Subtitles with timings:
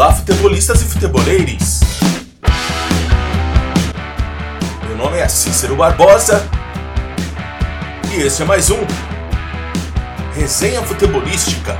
[0.00, 1.80] Olá, futebolistas e futeboleires!
[4.86, 6.48] Meu nome é Cícero Barbosa
[8.10, 8.78] e este é mais um
[10.34, 11.76] Resenha Futebolística.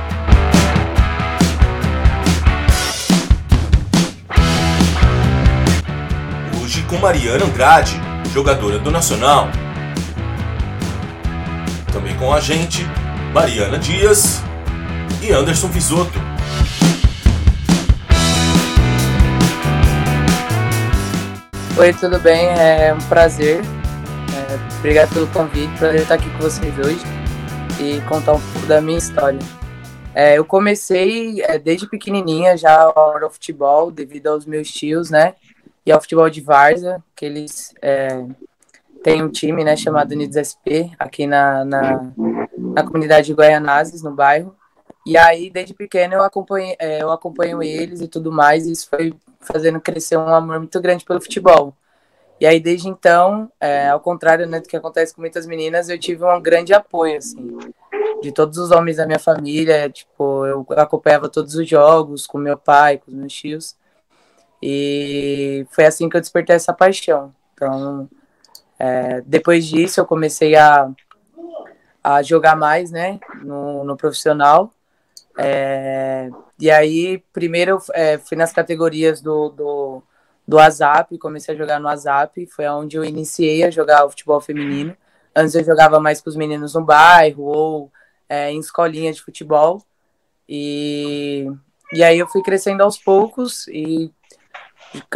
[6.61, 7.99] Hoje com Mariana Andrade,
[8.31, 9.49] jogadora do Nacional.
[11.91, 12.85] Também com a gente,
[13.33, 14.43] Mariana Dias
[15.23, 16.20] e Anderson Visoto.
[21.81, 22.45] Oi, tudo bem?
[22.47, 23.59] É um prazer.
[23.59, 27.01] É, obrigado pelo convite, prazer estar aqui com vocês hoje
[27.79, 29.39] e contar um pouco da minha história.
[30.13, 35.33] É, eu comecei é, desde pequenininha já ao futebol, devido aos meus tios, né?
[35.83, 38.27] E ao futebol de Varza, que eles é,
[39.03, 42.11] têm um time, né, chamado Unidos SP, aqui na, na,
[42.55, 44.55] na comunidade de Goianazes, no bairro.
[45.03, 48.87] E aí, desde pequeno, eu acompanho, é, eu acompanho eles e tudo mais, e isso
[48.87, 51.75] foi fazendo crescer um amor muito grande pelo futebol.
[52.39, 55.99] E aí, desde então, é, ao contrário né, do que acontece com muitas meninas, eu
[55.99, 57.59] tive um grande apoio, assim,
[58.21, 59.87] de todos os homens da minha família.
[59.91, 63.75] Tipo, eu acompanhava todos os jogos com meu pai, com os meus tios.
[64.59, 67.31] E foi assim que eu despertei essa paixão.
[67.53, 68.09] Então,
[68.79, 70.89] é, depois disso, eu comecei a,
[72.03, 74.73] a jogar mais, né, no, no profissional.
[75.37, 76.27] É,
[76.61, 80.03] e aí, primeiro, é, fui nas categorias do, do
[80.47, 84.41] do WhatsApp, comecei a jogar no WhatsApp, foi onde eu iniciei a jogar o futebol
[84.41, 84.95] feminino.
[85.35, 87.91] Antes eu jogava mais com os meninos no bairro ou
[88.27, 89.81] é, em escolinha de futebol.
[90.49, 91.47] E,
[91.93, 94.11] e aí eu fui crescendo aos poucos e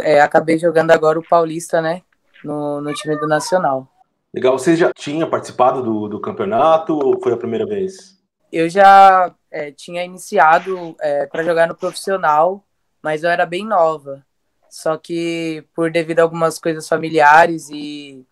[0.00, 2.02] é, acabei jogando agora o Paulista, né?
[2.42, 3.86] No, no time do Nacional.
[4.32, 8.16] Legal, você já tinha participado do, do campeonato ou foi a primeira vez?
[8.50, 12.62] Eu já é, tinha iniciado é, para jogar no profissional,
[13.00, 14.22] mas eu era bem nova.
[14.68, 18.22] Só que por devido a algumas coisas familiares e,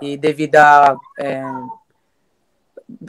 [0.00, 1.42] e devido a é,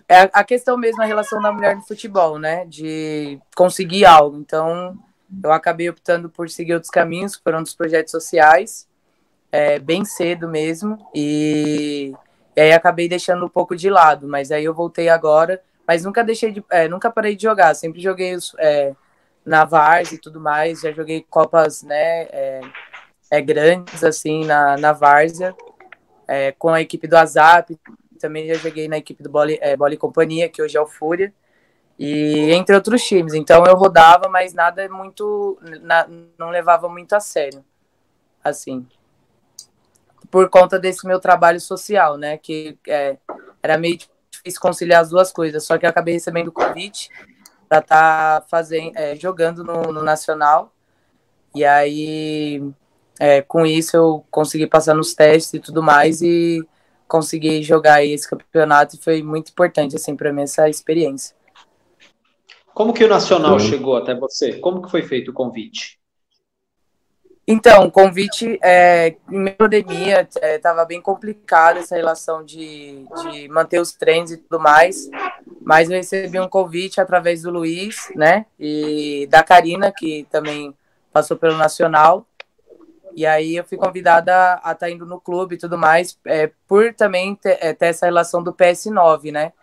[0.09, 2.65] é a questão mesmo a relação da mulher no futebol, né?
[2.65, 4.37] De conseguir algo.
[4.37, 4.97] Então,
[5.41, 8.85] eu acabei optando por seguir outros caminhos, foram dos projetos sociais,
[9.49, 12.13] é, bem cedo mesmo, e,
[12.55, 16.23] e, aí acabei deixando um pouco de lado, mas aí eu voltei agora, mas nunca
[16.23, 18.93] deixei de, é, nunca parei de jogar, sempre joguei os, é,
[19.45, 22.61] na Vars e tudo mais, já joguei Copas, né, é,
[23.31, 25.55] é grandes, assim, na, na Várzea,
[26.27, 27.77] é, com a equipe do Azap,
[28.19, 31.33] também já joguei na equipe do Bola, é, Companhia, que hoje é o Fúria,
[31.97, 33.33] e entre outros times.
[33.33, 36.07] Então eu rodava, mas nada muito, na,
[36.37, 37.63] não levava muito a sério,
[38.43, 38.85] assim,
[40.31, 43.17] por conta desse meu trabalho social, né, que é,
[43.61, 43.97] era meio
[44.45, 47.09] difícil conciliar as duas coisas, só que eu acabei recebendo o convite
[47.67, 50.71] para estar tá fazendo, é, jogando no, no, Nacional.
[51.53, 52.61] E aí,
[53.19, 56.63] é, com isso, eu consegui passar nos testes e tudo mais e
[57.07, 61.35] consegui jogar esse campeonato e foi muito importante assim para mim essa experiência.
[62.73, 64.59] Como que o Nacional chegou até você?
[64.59, 65.97] Como que foi feito o convite?
[67.47, 73.79] Então, o convite, é, em pandemia, estava é, bem complicado essa relação de, de manter
[73.79, 75.07] os treinos e tudo mais,
[75.61, 80.73] mas eu recebi um convite através do Luiz, né, e da Karina, que também
[81.13, 82.25] passou pelo Nacional,
[83.15, 86.51] e aí eu fui convidada a estar tá indo no clube e tudo mais, é,
[86.67, 89.53] por também ter, é, ter essa relação do PS9, né,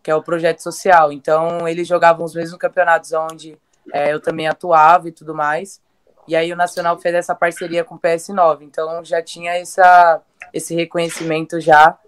[0.00, 1.12] que é o projeto social.
[1.12, 3.58] Então, eles jogavam os mesmos campeonatos onde
[3.92, 5.81] é, eu também atuava e tudo mais,
[6.26, 8.62] e aí o Nacional fez essa parceria com o PS9.
[8.62, 10.20] Então já tinha essa,
[10.52, 11.98] esse reconhecimento já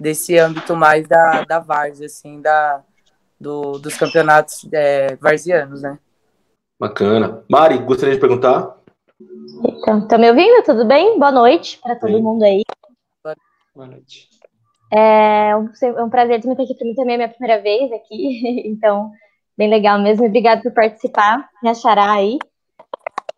[0.00, 2.82] desse âmbito mais da, da Várzea, assim, da,
[3.40, 5.98] do, dos campeonatos é, varzianos, né?
[6.78, 7.44] Bacana.
[7.50, 8.76] Mari, gostaria de perguntar?
[9.64, 10.64] Então, tá me ouvindo?
[10.64, 11.18] Tudo bem?
[11.18, 12.22] Boa noite para todo Sim.
[12.22, 12.62] mundo aí.
[13.74, 14.28] Boa noite.
[14.92, 17.90] É um, é um prazer também estar aqui para mim também, é minha primeira vez
[17.92, 19.10] aqui, então,
[19.58, 20.24] bem legal mesmo.
[20.24, 22.38] Obrigada por participar, me achará aí.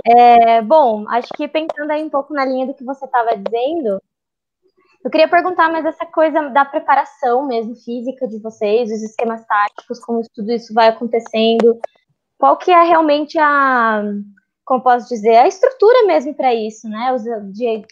[0.09, 4.01] É, bom, acho que pensando aí um pouco na linha do que você estava dizendo,
[5.05, 9.99] eu queria perguntar mais essa coisa da preparação mesmo física de vocês, os esquemas táticos,
[10.01, 11.79] como tudo isso vai acontecendo,
[12.39, 14.03] qual que é realmente a,
[14.65, 17.13] como posso dizer, a estrutura mesmo para isso, né?
[17.13, 17.23] Os,
[17.53, 17.85] de,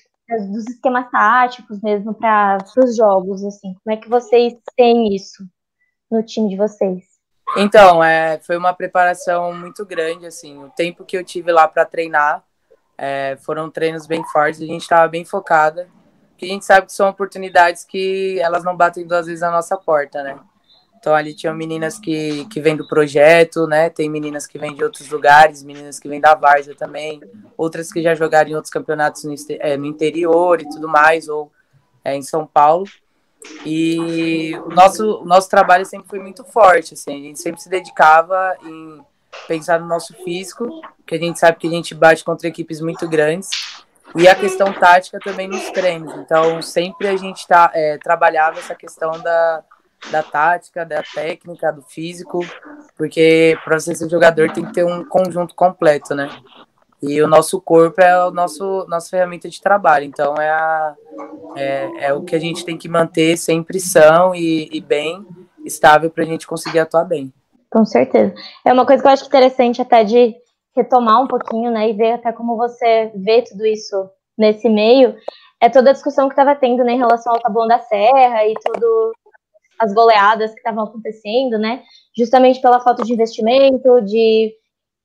[0.52, 5.44] dos esquemas táticos mesmo para os jogos, assim, como é que vocês têm isso
[6.10, 7.13] no time de vocês?
[7.56, 11.84] Então, é, foi uma preparação muito grande, assim, o tempo que eu tive lá para
[11.84, 12.42] treinar
[12.98, 15.88] é, foram treinos bem fortes, a gente estava bem focada,
[16.30, 19.76] porque a gente sabe que são oportunidades que elas não batem duas vezes na nossa
[19.76, 20.38] porta, né?
[20.98, 23.90] Então ali tinham meninas que, que vêm do projeto, né?
[23.90, 27.20] Tem meninas que vêm de outros lugares, meninas que vêm da Várzea também,
[27.58, 31.52] outras que já jogaram em outros campeonatos no, é, no interior e tudo mais, ou
[32.02, 32.86] é, em São Paulo.
[33.64, 37.68] E o nosso, o nosso trabalho sempre foi muito forte, assim, a gente sempre se
[37.68, 39.00] dedicava em
[39.48, 40.68] pensar no nosso físico,
[41.06, 43.50] que a gente sabe que a gente bate contra equipes muito grandes,
[44.14, 46.14] e a questão tática também nos treinos.
[46.14, 49.64] Então, sempre a gente tá, é, trabalhava essa questão da,
[50.10, 52.40] da tática, da técnica, do físico,
[52.96, 56.28] porque para você ser jogador tem que ter um conjunto completo, né?
[57.06, 60.94] E o nosso corpo é o nosso nossa ferramenta de trabalho, então é, a,
[61.56, 65.24] é, é o que a gente tem que manter sempre são e, e bem
[65.64, 67.32] estável para a gente conseguir atuar bem.
[67.70, 68.32] Com certeza.
[68.64, 70.34] É uma coisa que eu acho interessante até de
[70.76, 75.14] retomar um pouquinho, né, e ver até como você vê tudo isso nesse meio,
[75.60, 78.54] é toda a discussão que estava tendo né, em relação ao Taboão da Serra e
[78.54, 79.12] tudo
[79.78, 81.82] as goleadas que estavam acontecendo, né,
[82.16, 84.52] justamente pela falta de investimento, de,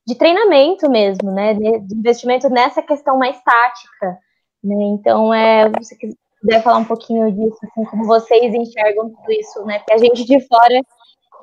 [0.09, 4.17] de treinamento mesmo, né, de, de investimento nessa questão mais tática,
[4.63, 9.63] né, então, é, você quiser falar um pouquinho disso, assim, como vocês enxergam tudo isso,
[9.65, 10.81] né, porque a gente de fora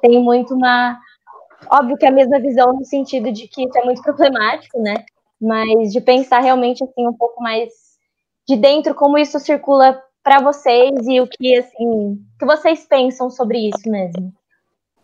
[0.03, 0.99] tem muito uma
[1.71, 5.05] Óbvio que a mesma visão no sentido de que isso é muito problemático, né?
[5.41, 7.73] Mas de pensar realmente assim um pouco mais
[8.47, 13.69] de dentro como isso circula para vocês e o que assim que vocês pensam sobre
[13.69, 14.33] isso mesmo.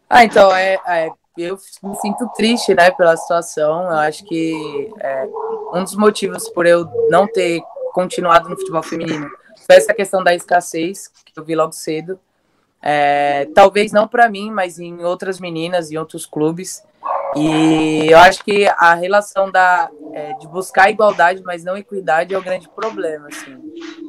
[0.08, 3.84] Ah, então é, é, eu me sinto triste, né, pela situação.
[3.84, 5.28] Eu acho que é,
[5.72, 7.62] um dos motivos por eu não ter
[7.92, 9.30] continuado no futebol feminino
[9.66, 12.18] foi essa questão da escassez que eu vi logo cedo.
[12.80, 16.82] É, talvez não para mim, mas em outras meninas, em outros clubes.
[17.34, 22.38] E eu acho que a relação da, é, de buscar igualdade, mas não equidade, é
[22.38, 23.28] o grande problema.
[23.28, 23.58] Assim.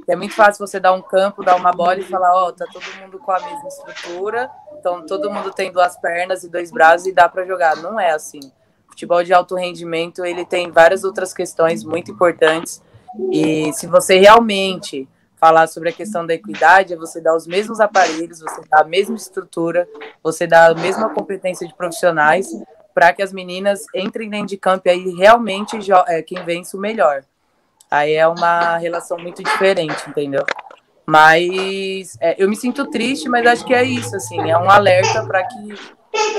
[0.08, 2.66] É muito fácil você dar um campo, dar uma bola e falar: Ó, oh, tá
[2.72, 7.08] todo mundo com a mesma estrutura, então todo mundo tem duas pernas e dois braços
[7.08, 7.78] e dá para jogar.
[7.78, 8.42] Não é assim.
[8.88, 12.82] Futebol de alto rendimento ele tem várias outras questões muito importantes.
[13.32, 17.80] E se você realmente falar sobre a questão da equidade é você dar os mesmos
[17.80, 19.88] aparelhos, você dar a mesma estrutura,
[20.22, 22.48] você dar a mesma competência de profissionais
[22.94, 26.80] para que as meninas entrem dentro de campo e aí realmente é, quem vence o
[26.80, 27.24] melhor.
[27.90, 30.44] Aí é uma relação muito diferente, entendeu?
[31.06, 35.26] Mas é, eu me sinto triste, mas acho que é isso, assim, é um alerta
[35.26, 35.74] para que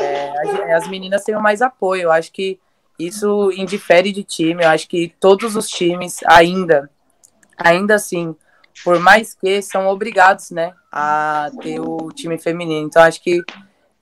[0.01, 2.03] é, as meninas tenham mais apoio.
[2.03, 2.59] Eu acho que
[2.99, 6.91] isso indifere de time, eu acho que todos os times ainda,
[7.57, 8.35] ainda assim,
[8.83, 12.87] por mais que são obrigados, né, a ter o time feminino.
[12.87, 13.43] Então acho que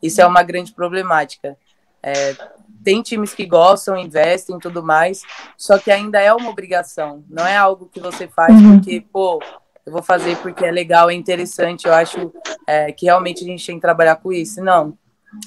[0.03, 1.57] isso é uma grande problemática.
[2.03, 2.37] É,
[2.83, 5.23] tem times que gostam, investem e tudo mais,
[5.57, 7.25] só que ainda é uma obrigação.
[7.29, 8.79] Não é algo que você faz uhum.
[8.79, 9.41] porque, pô,
[9.87, 11.87] eu vou fazer porque é legal, é interessante.
[11.87, 12.33] Eu acho
[12.67, 14.63] é, que realmente a gente tem que trabalhar com isso.
[14.63, 14.97] Não.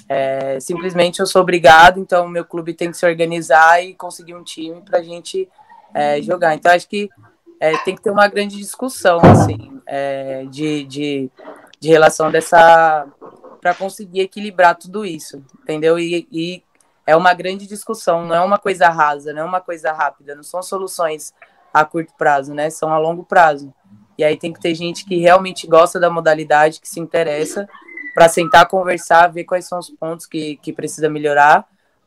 [0.08, 4.34] É, simplesmente eu sou obrigado, então o meu clube tem que se organizar e conseguir
[4.34, 5.48] um time para a gente
[5.94, 6.54] é, jogar.
[6.54, 7.08] Então acho que
[7.60, 11.30] é, tem que ter uma grande discussão, assim, é, de, de,
[11.80, 13.06] de relação dessa.
[13.66, 15.98] Para conseguir equilibrar tudo isso, entendeu?
[15.98, 16.62] E, e,
[17.04, 20.44] é uma grande discussão, não é uma coisa rasa, não é uma coisa rápida, não
[20.44, 21.34] são soluções
[21.74, 22.70] a curto prazo, né?
[22.70, 23.74] São a longo prazo.
[24.16, 27.68] E aí tem que ter gente que realmente gosta da modalidade, que se interessa,
[28.14, 31.66] para sentar, conversar, ver quais são os pontos que, que precisa melhorar,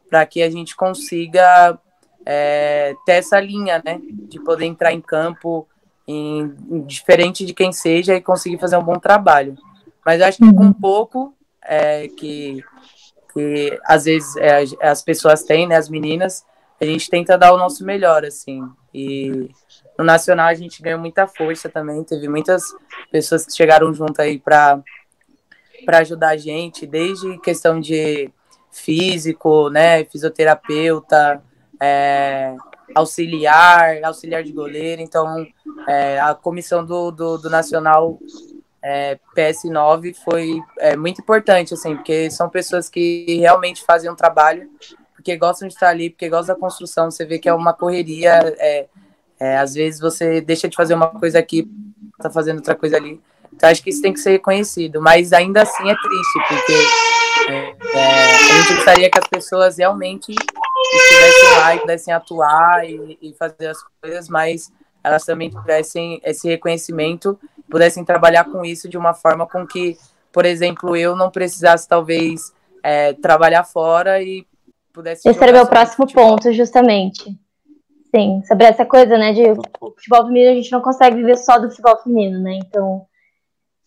[0.09, 1.77] para que a gente consiga
[2.25, 3.99] é, ter essa linha, né?
[4.01, 5.67] De poder entrar em campo
[6.07, 9.57] em, diferente de quem seja e conseguir fazer um bom trabalho.
[10.05, 12.63] Mas acho que com pouco é, que,
[13.33, 15.75] que às vezes é, as pessoas têm, né?
[15.75, 16.45] As meninas,
[16.79, 18.61] a gente tenta dar o nosso melhor, assim.
[18.93, 19.49] E
[19.97, 22.03] no Nacional a gente ganhou muita força também.
[22.03, 22.63] Teve muitas
[23.11, 24.81] pessoas que chegaram junto aí para
[25.87, 28.31] ajudar a gente, desde questão de
[28.71, 31.41] físico, né, fisioterapeuta,
[31.81, 32.55] é,
[32.95, 35.01] auxiliar, auxiliar de goleiro.
[35.01, 35.45] Então,
[35.87, 38.19] é, a comissão do, do, do Nacional
[38.83, 44.69] é, PS9 foi é, muito importante, assim, porque são pessoas que realmente fazem um trabalho,
[45.15, 47.11] porque gostam de estar ali, porque gostam da construção.
[47.11, 48.39] Você vê que é uma correria.
[48.57, 48.87] É,
[49.39, 51.69] é, às vezes você deixa de fazer uma coisa aqui,
[52.19, 53.21] tá fazendo outra coisa ali.
[53.53, 57.75] Então, acho que isso tem que ser reconhecido, mas ainda assim é triste, porque é,
[57.97, 60.33] a gente gostaria que as pessoas realmente
[60.93, 64.71] estivessem lá e pudessem atuar e, e, fazer as coisas, mas
[65.03, 67.39] elas também tivessem esse reconhecimento,
[67.69, 69.97] pudessem trabalhar com isso de uma forma com que,
[70.31, 74.45] por exemplo, eu não precisasse talvez é, trabalhar fora e
[74.93, 75.27] pudesse.
[75.27, 77.37] Esse era o meu próximo ponto, justamente.
[78.13, 79.43] Sim, sobre essa coisa, né, de
[79.79, 83.05] o futebol feminino, a gente não consegue viver só do futebol feminino, né, então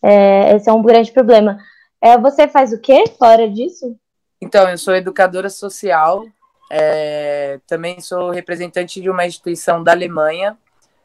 [0.00, 1.58] é, esse é um grande problema.
[2.00, 3.96] É, você faz o quê fora disso?
[4.40, 6.24] Então, eu sou educadora social,
[6.70, 10.56] é, também sou representante de uma instituição da Alemanha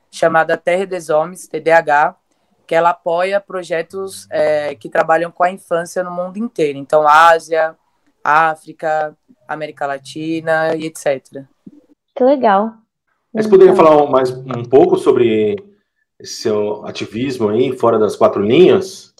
[0.09, 2.15] chamada Terra des Homens, TDH,
[2.67, 6.77] que ela apoia projetos é, que trabalham com a infância no mundo inteiro.
[6.77, 7.75] Então, Ásia,
[8.23, 9.15] África,
[9.47, 11.45] América Latina e etc.
[12.13, 12.73] Que legal.
[13.33, 15.55] Mas poderia falar mais um pouco sobre
[16.19, 19.13] esse seu ativismo aí, fora das quatro linhas?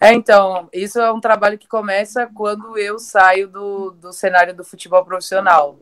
[0.00, 4.64] É, então, isso é um trabalho que começa quando eu saio do, do cenário do
[4.64, 5.78] futebol profissional.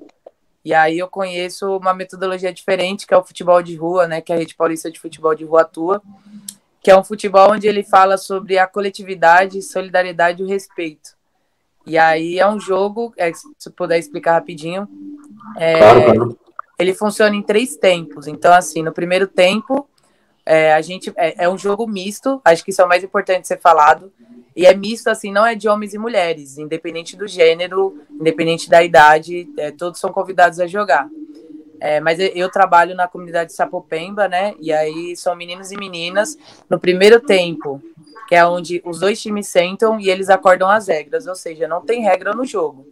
[0.64, 4.32] E aí eu conheço uma metodologia diferente, que é o futebol de rua, né, que
[4.32, 6.02] a Rede Paulista de Futebol de Rua atua,
[6.80, 11.10] que é um futebol onde ele fala sobre a coletividade, solidariedade e o respeito.
[11.86, 14.88] E aí é um jogo, é, se puder explicar rapidinho,
[15.56, 16.38] é, claro, claro.
[16.78, 18.26] ele funciona em três tempos.
[18.26, 19.88] Então, assim, no primeiro tempo,
[20.44, 23.46] é, a gente é, é, um jogo misto, acho que isso é o mais importante
[23.46, 24.12] ser falado.
[24.56, 28.82] E é misto, assim, não é de homens e mulheres, independente do gênero, independente da
[28.82, 31.08] idade, é, todos são convidados a jogar.
[31.80, 34.54] É, mas eu trabalho na comunidade Sapopemba, né?
[34.60, 36.36] E aí são meninos e meninas.
[36.68, 37.82] No primeiro tempo,
[38.28, 41.80] que é onde os dois times sentam e eles acordam as regras, ou seja, não
[41.80, 42.86] tem regra no jogo.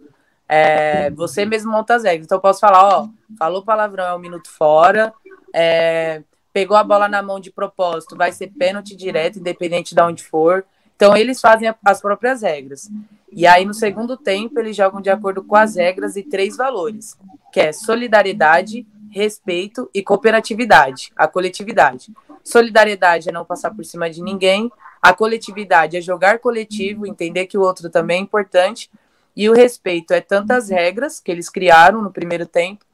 [0.48, 2.24] É, você mesmo monta as regras.
[2.24, 5.12] Então eu posso falar, ó, falou palavrão é um minuto fora,
[5.54, 10.24] é, pegou a bola na mão de propósito, vai ser pênalti direto, independente de onde
[10.24, 10.64] for.
[10.98, 12.90] Então eles fazem as próprias regras.
[13.30, 17.16] E aí no segundo tempo eles jogam de acordo com as regras e três valores,
[17.52, 22.12] que é solidariedade, respeito e cooperatividade, a coletividade.
[22.42, 27.56] Solidariedade é não passar por cima de ninguém, a coletividade é jogar coletivo, entender que
[27.56, 28.90] o outro também é importante,
[29.36, 32.84] e o respeito é tantas regras que eles criaram no primeiro tempo,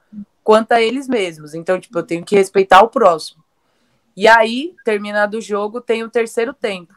[0.43, 1.55] quanto a eles mesmos.
[1.55, 3.43] Então, tipo, eu tenho que respeitar o próximo.
[4.15, 6.95] E aí, terminado o jogo, tem o terceiro tempo,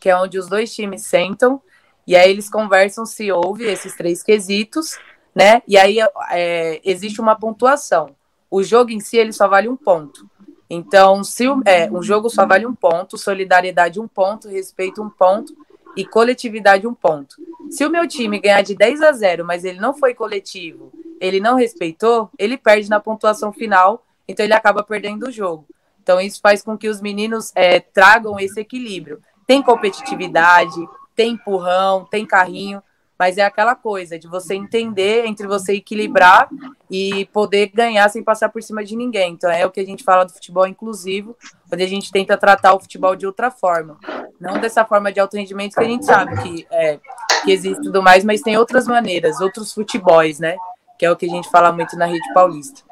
[0.00, 1.62] que é onde os dois times sentam
[2.06, 4.98] e aí eles conversam se houve esses três quesitos,
[5.32, 5.62] né?
[5.68, 5.98] E aí
[6.30, 8.16] é, existe uma pontuação.
[8.50, 10.28] O jogo em si ele só vale um ponto.
[10.68, 15.08] Então, se o, é, um jogo só vale um ponto, solidariedade um ponto, respeito um
[15.08, 15.54] ponto
[15.96, 17.36] e coletividade um ponto.
[17.70, 21.38] Se o meu time ganhar de 10 a 0, mas ele não foi coletivo, ele
[21.38, 25.66] não respeitou, ele perde na pontuação final, então ele acaba perdendo o jogo.
[26.02, 29.20] Então, isso faz com que os meninos é, tragam esse equilíbrio.
[29.50, 30.76] Tem competitividade,
[31.16, 32.80] tem empurrão, tem carrinho,
[33.18, 36.48] mas é aquela coisa de você entender entre você equilibrar
[36.88, 39.32] e poder ganhar sem passar por cima de ninguém.
[39.32, 41.36] Então, é o que a gente fala do futebol inclusivo,
[41.68, 43.98] onde a gente tenta tratar o futebol de outra forma.
[44.40, 47.00] Não dessa forma de alto rendimento que a gente sabe que, é,
[47.42, 50.56] que existe tudo mais, mas tem outras maneiras, outros futebols, né?
[50.96, 52.82] Que é o que a gente fala muito na rede paulista.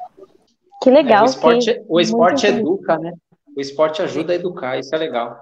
[0.83, 1.23] Que legal.
[1.23, 1.85] É, o esporte, que...
[1.87, 3.13] o esporte educa, né?
[3.55, 5.41] O esporte ajuda a educar, isso é legal.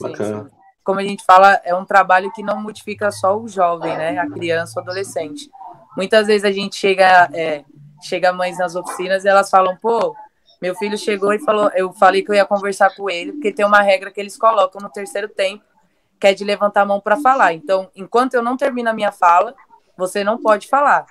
[0.00, 0.55] Bacana.
[0.86, 4.16] Como a gente fala, é um trabalho que não modifica só o jovem, né?
[4.18, 5.50] A criança, o adolescente.
[5.96, 7.64] Muitas vezes a gente chega, é,
[8.00, 10.14] chega mães nas oficinas e elas falam, pô,
[10.62, 13.66] meu filho chegou e falou, eu falei que eu ia conversar com ele, porque tem
[13.66, 15.64] uma regra que eles colocam no terceiro tempo,
[16.20, 17.52] que é de levantar a mão para falar.
[17.52, 19.56] Então, enquanto eu não termino a minha fala,
[19.98, 21.06] você não pode falar.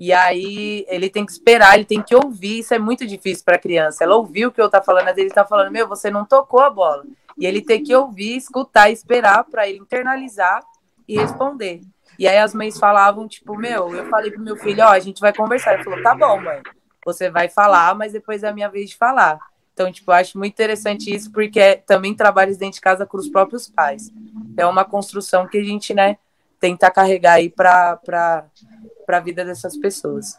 [0.00, 2.60] E aí ele tem que esperar, ele tem que ouvir.
[2.60, 4.04] Isso é muito difícil para a criança.
[4.04, 6.60] Ela ouviu o que eu tá falando, mas ele está falando: Meu, você não tocou
[6.60, 7.04] a bola.
[7.38, 10.60] E ele tem que ouvir, escutar, esperar para ele internalizar
[11.06, 11.80] e responder.
[12.18, 15.20] E aí as mães falavam: Tipo, meu, eu falei pro meu filho: Ó, a gente
[15.20, 15.74] vai conversar.
[15.74, 16.60] Ele falou: Tá bom, mãe,
[17.04, 19.38] você vai falar, mas depois é a minha vez de falar.
[19.72, 23.16] Então, tipo, eu acho muito interessante isso, porque é também trabalhos dentro de casa com
[23.16, 24.10] os próprios pais.
[24.56, 26.18] É uma construção que a gente, né,
[26.58, 30.38] tenta carregar aí para para a vida dessas pessoas.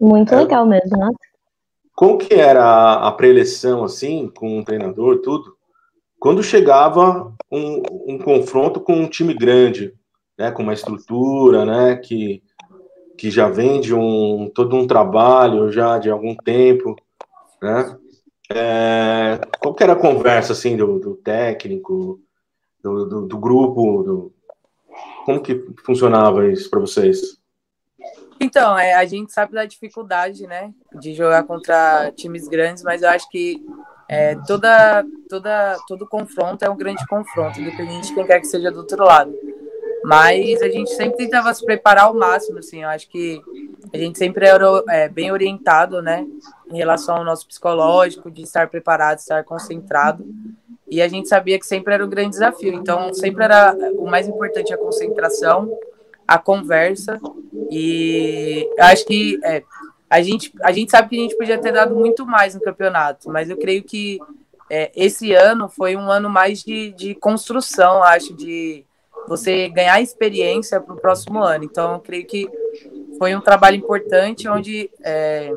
[0.00, 1.08] Muito é, legal mesmo, né?
[1.94, 5.57] Como que era a, a pré-eleição, assim, com o treinador tudo?
[6.18, 9.94] Quando chegava um, um, confronto com um time grande,
[10.36, 12.42] né, com uma estrutura, né, que,
[13.16, 16.96] que já vem de um, todo um trabalho já de algum tempo,
[17.62, 17.96] né?
[18.50, 22.18] É, qual que era a conversa, assim, do, do técnico,
[22.82, 24.34] do, do, do grupo, do,
[25.26, 27.38] como que funcionava isso para vocês?
[28.40, 33.10] Então, é, a gente sabe da dificuldade, né, de jogar contra times grandes, mas eu
[33.10, 33.62] acho que
[34.08, 38.70] é, toda, toda, todo confronto é um grande confronto, independente de quem quer que seja
[38.70, 39.34] do outro lado.
[40.04, 43.42] Mas a gente sempre tentava se preparar ao máximo, assim, eu acho que
[43.92, 46.26] a gente sempre era é, bem orientado, né,
[46.70, 50.24] em relação ao nosso psicológico, de estar preparado, estar concentrado,
[50.90, 54.26] e a gente sabia que sempre era um grande desafio, então sempre era o mais
[54.26, 55.70] importante a concentração,
[56.26, 57.20] a conversa.
[57.70, 59.62] E acho que é,
[60.08, 63.30] a, gente, a gente sabe que a gente podia ter dado muito mais no campeonato,
[63.30, 64.18] mas eu creio que
[64.70, 68.84] é, esse ano foi um ano mais de, de construção, acho, de,
[69.28, 71.64] você ganhar experiência para o próximo ano.
[71.64, 72.48] Então, eu creio que
[73.18, 75.52] foi um trabalho importante onde é,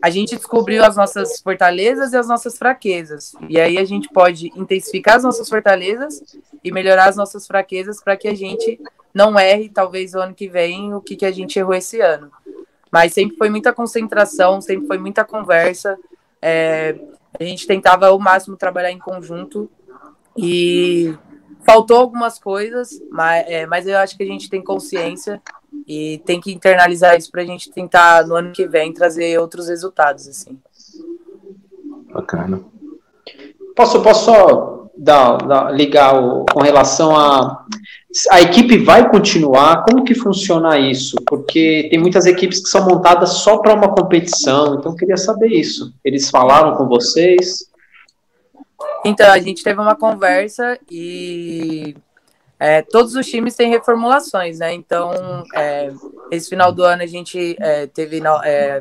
[0.00, 3.34] a gente descobriu as nossas fortalezas e as nossas fraquezas.
[3.48, 8.16] E aí a gente pode intensificar as nossas fortalezas e melhorar as nossas fraquezas para
[8.16, 8.80] que a gente
[9.12, 12.32] não erre, talvez, o ano que vem, o que, que a gente errou esse ano.
[12.94, 15.98] Mas sempre foi muita concentração, sempre foi muita conversa.
[16.40, 16.94] É,
[17.36, 19.68] a gente tentava ao máximo trabalhar em conjunto
[20.38, 21.12] e
[21.66, 25.42] faltou algumas coisas, mas, é, mas eu acho que a gente tem consciência
[25.88, 29.68] e tem que internalizar isso para a gente tentar no ano que vem trazer outros
[29.68, 30.56] resultados assim.
[32.12, 32.62] Bacana.
[33.74, 37.66] Posso, posso só dar, dar, ligar o, com relação a
[38.30, 39.84] a equipe vai continuar?
[39.84, 41.16] Como que funciona isso?
[41.26, 45.48] Porque tem muitas equipes que são montadas só para uma competição, então eu queria saber
[45.48, 45.92] isso.
[46.04, 47.68] Eles falaram com vocês?
[49.04, 51.94] Então, a gente teve uma conversa e
[52.58, 54.72] é, todos os times têm reformulações, né?
[54.72, 55.12] Então,
[55.54, 55.92] é,
[56.30, 58.80] esse final do ano a gente é, teve é,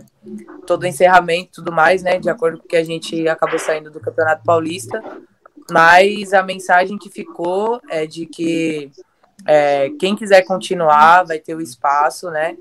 [0.66, 2.20] todo o encerramento e tudo mais, né?
[2.20, 5.04] De acordo com que a gente acabou saindo do Campeonato Paulista.
[5.72, 8.92] Mas a mensagem que ficou é de que
[9.46, 12.58] é, quem quiser continuar vai ter o espaço, né?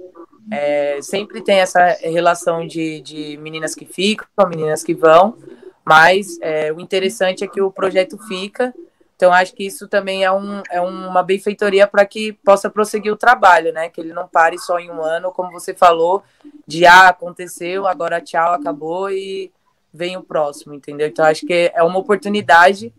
[0.50, 5.36] É, sempre tem essa relação de, de meninas que ficam, meninas que vão,
[5.84, 8.74] mas é, o interessante é que o projeto fica.
[9.14, 13.16] Então, acho que isso também é, um, é uma benfeitoria para que possa prosseguir o
[13.16, 13.88] trabalho, né?
[13.88, 16.24] Que ele não pare só em um ano, como você falou,
[16.66, 19.52] de ah, aconteceu, agora tchau, acabou e
[19.94, 21.06] vem o próximo, entendeu?
[21.06, 22.92] Então, acho que é uma oportunidade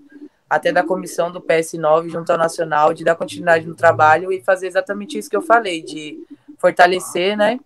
[0.55, 4.67] até da comissão do PS9 junto ao Nacional, de dar continuidade no trabalho e fazer
[4.67, 6.19] exatamente isso que eu falei, de
[6.59, 7.59] fortalecer, né?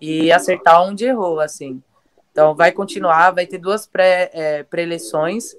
[0.00, 1.82] E acertar onde errou, assim.
[2.30, 5.56] Então, vai continuar, vai ter duas pré-eleições.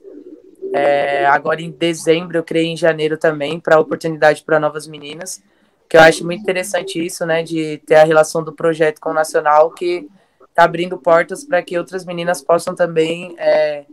[0.74, 5.41] É, é, agora em dezembro, eu criei em janeiro também, para oportunidade para novas meninas,
[5.89, 7.41] que eu acho muito interessante isso, né?
[7.41, 10.07] De ter a relação do projeto com o Nacional, que
[10.50, 13.86] está abrindo portas para que outras meninas possam também é,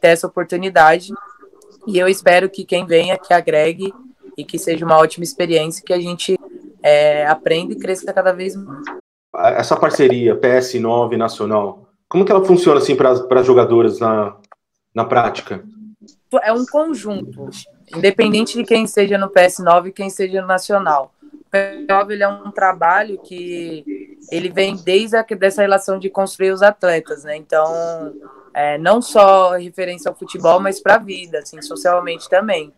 [0.00, 1.12] ter essa oportunidade
[1.86, 3.92] e eu espero que quem venha que agregue
[4.36, 6.38] e que seja uma ótima experiência, que a gente
[6.82, 8.82] é, aprenda e cresça cada vez mais.
[9.34, 14.36] Essa parceria PS9 Nacional, como que ela funciona assim para as jogadoras na,
[14.94, 15.64] na prática?
[16.42, 17.48] É um conjunto,
[17.94, 21.12] independente de quem seja no PS9 e quem seja no Nacional.
[21.22, 23.84] O PS9 ele é um trabalho que
[24.30, 27.36] ele vem desde a, dessa relação de construir os atletas, né?
[27.36, 27.66] Então,
[28.54, 32.72] é, não só referência ao futebol, mas para a vida, assim, socialmente também.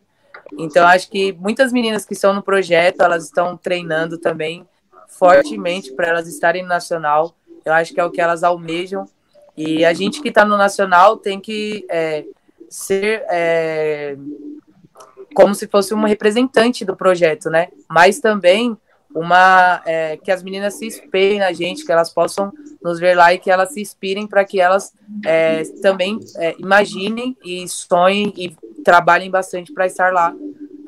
[0.59, 4.67] Então, acho que muitas meninas que estão no projeto, elas estão treinando também
[5.09, 7.35] fortemente para elas estarem no nacional.
[7.65, 9.07] Eu acho que é o que elas almejam.
[9.57, 12.25] E a gente que está no nacional tem que é,
[12.69, 14.17] ser é,
[15.35, 17.69] como se fosse uma representante do projeto, né?
[17.89, 18.77] Mas também
[19.15, 23.33] uma é, que as meninas se espelhem na gente, que elas possam nos ver lá
[23.33, 24.93] e que elas se inspirem para que elas
[25.25, 30.35] é, também é, imaginem e sonhem e trabalhem bastante para estar lá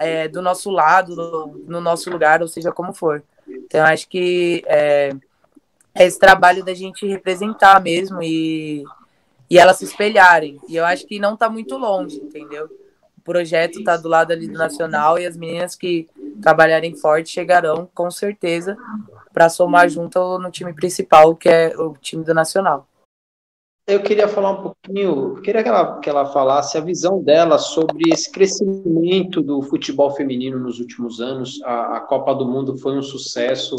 [0.00, 3.22] é, do nosso lado, no, no, nosso lugar, ou seja, como for.
[3.48, 5.14] Então, acho que é,
[5.94, 8.84] esse trabalho da gente representar mesmo e,
[9.48, 10.60] e elas se espelharem.
[10.68, 12.68] E eu acho que não está muito longe, entendeu?
[13.26, 16.08] projeto está do lado ali do Nacional e as meninas que
[16.40, 18.76] trabalharem forte chegarão com certeza
[19.32, 22.86] para somar junto no time principal, que é o time do Nacional.
[23.86, 28.12] Eu queria falar um pouquinho, queria que ela, que ela falasse a visão dela sobre
[28.12, 31.62] esse crescimento do futebol feminino nos últimos anos.
[31.62, 33.76] A, a Copa do Mundo foi um sucesso,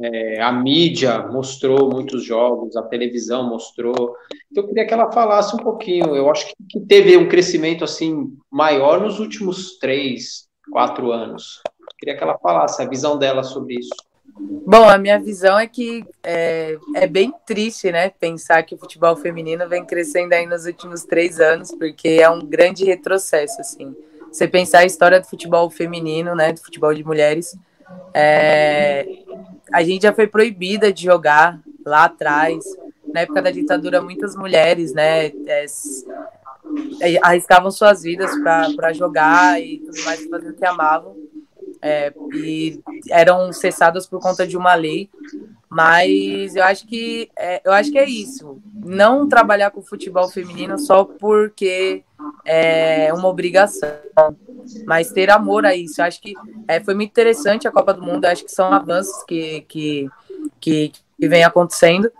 [0.00, 4.16] é, a mídia mostrou muitos jogos, a televisão mostrou.
[4.50, 6.16] Então, eu queria que ela falasse um pouquinho.
[6.16, 11.60] Eu acho que teve um crescimento assim maior nos últimos três, quatro anos.
[12.02, 13.94] Queria que ela falasse a visão dela sobre isso.
[14.66, 18.10] Bom, a minha visão é que é, é, bem triste, né?
[18.10, 22.40] Pensar que o futebol feminino vem crescendo aí nos últimos três anos, porque é um
[22.40, 23.94] grande retrocesso, assim.
[24.32, 26.52] Você pensar a história do futebol feminino, né?
[26.52, 27.56] Do futebol de mulheres,
[28.12, 29.06] é,
[29.72, 32.64] a gente já foi proibida de jogar lá atrás.
[33.14, 35.66] Na época da ditadura, muitas mulheres, né, é
[37.22, 41.21] arriscavam suas vidas para jogar e tudo mais, fazer o que amavam.
[41.82, 45.10] É, e eram cessadas por conta de uma lei.
[45.68, 48.60] Mas eu acho que é, eu acho que é isso.
[48.74, 52.04] Não trabalhar com futebol feminino só porque
[52.44, 53.90] é uma obrigação,
[54.86, 56.00] mas ter amor a isso.
[56.00, 56.34] Eu acho que
[56.68, 58.24] é, foi muito interessante a Copa do Mundo.
[58.24, 60.08] Eu acho que são avanços que, que,
[60.60, 62.12] que, que vem acontecendo.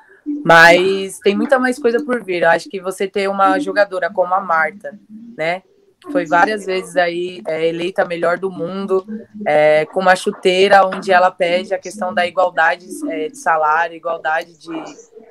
[0.44, 2.42] Mas tem muita mais coisa por vir.
[2.42, 4.98] Eu acho que você ter uma jogadora como a Marta,
[5.36, 5.62] né?
[6.10, 9.06] Foi várias vezes aí é, eleita a melhor do mundo,
[9.46, 14.58] é, com uma chuteira onde ela pede a questão da igualdade é, de salário, igualdade
[14.58, 14.84] de,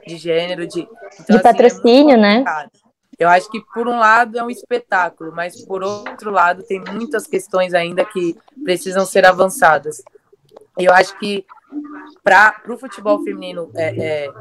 [0.07, 2.43] de gênero, de, então, de assim, é patrocínio, né?
[3.19, 7.27] Eu acho que por um lado é um espetáculo, mas por outro lado tem muitas
[7.27, 10.01] questões ainda que precisam ser avançadas.
[10.77, 11.45] Eu acho que
[12.23, 14.33] para o futebol feminino é, é,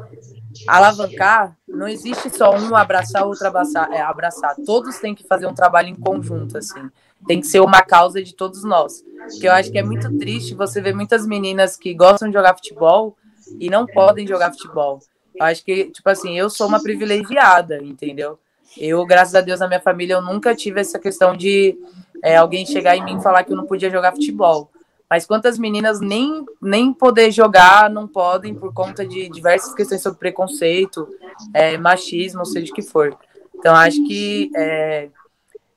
[0.67, 4.55] alavancar, não existe só um abraçar, outro abraçar, é, abraçar.
[4.65, 6.89] Todos têm que fazer um trabalho em conjunto, assim.
[7.27, 9.03] Tem que ser uma causa de todos nós.
[9.39, 12.55] Que eu acho que é muito triste você ver muitas meninas que gostam de jogar
[12.55, 13.15] futebol
[13.59, 14.99] e não podem jogar futebol.
[15.35, 18.39] Eu acho que, tipo assim, eu sou uma privilegiada, entendeu?
[18.77, 21.77] Eu, graças a Deus, na minha família, eu nunca tive essa questão de
[22.23, 24.69] é, alguém chegar em mim e falar que eu não podia jogar futebol.
[25.11, 30.17] Mas quantas meninas nem, nem poder jogar não podem por conta de diversas questões sobre
[30.17, 31.05] preconceito,
[31.53, 33.13] é, machismo, seja o que for.
[33.53, 35.09] Então, acho que é,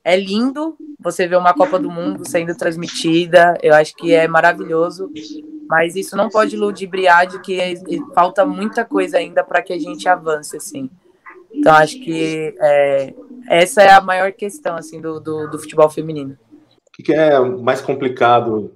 [0.05, 5.11] é lindo você ver uma Copa do Mundo sendo transmitida, eu acho que é maravilhoso,
[5.69, 7.59] mas isso não pode ludibriar de que
[8.15, 10.89] falta muita coisa ainda para que a gente avance, assim.
[11.53, 13.13] Então, acho que é,
[13.49, 16.39] essa é a maior questão, assim, do, do, do futebol feminino.
[16.97, 18.73] O que é mais complicado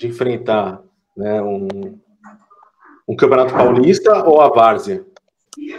[0.00, 0.82] de enfrentar
[1.14, 1.68] né, um,
[3.06, 5.04] um campeonato paulista ou a várzea?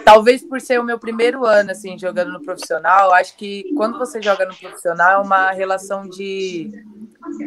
[0.06, 4.22] Talvez por ser o meu primeiro ano assim jogando no profissional, acho que quando você
[4.22, 6.70] joga no profissional é uma relação de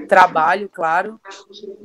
[0.08, 1.20] trabalho, claro,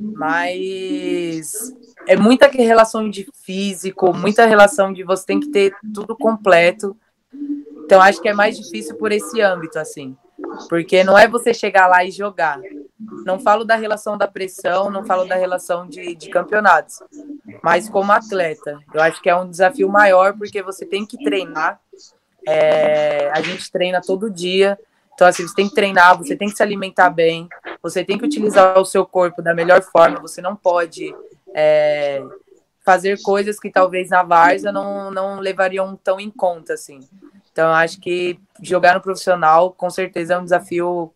[0.00, 1.72] mas
[2.08, 6.96] é muita relação de físico, muita relação de você tem que ter tudo completo.
[7.84, 10.16] Então acho que é mais difícil por esse âmbito assim.
[10.68, 12.60] Porque não é você chegar lá e jogar.
[13.24, 17.02] Não falo da relação da pressão, não falo da relação de, de campeonatos,
[17.62, 18.78] mas como atleta.
[18.92, 21.80] Eu acho que é um desafio maior porque você tem que treinar.
[22.46, 24.78] É, a gente treina todo dia.
[25.14, 27.48] Então, assim, você tem que treinar, você tem que se alimentar bem,
[27.82, 31.14] você tem que utilizar o seu corpo da melhor forma, você não pode
[31.54, 32.22] é,
[32.82, 37.00] fazer coisas que talvez na Varsa não, não levariam tão em conta, assim.
[37.52, 41.12] Então, acho que jogar no profissional, com certeza, é um desafio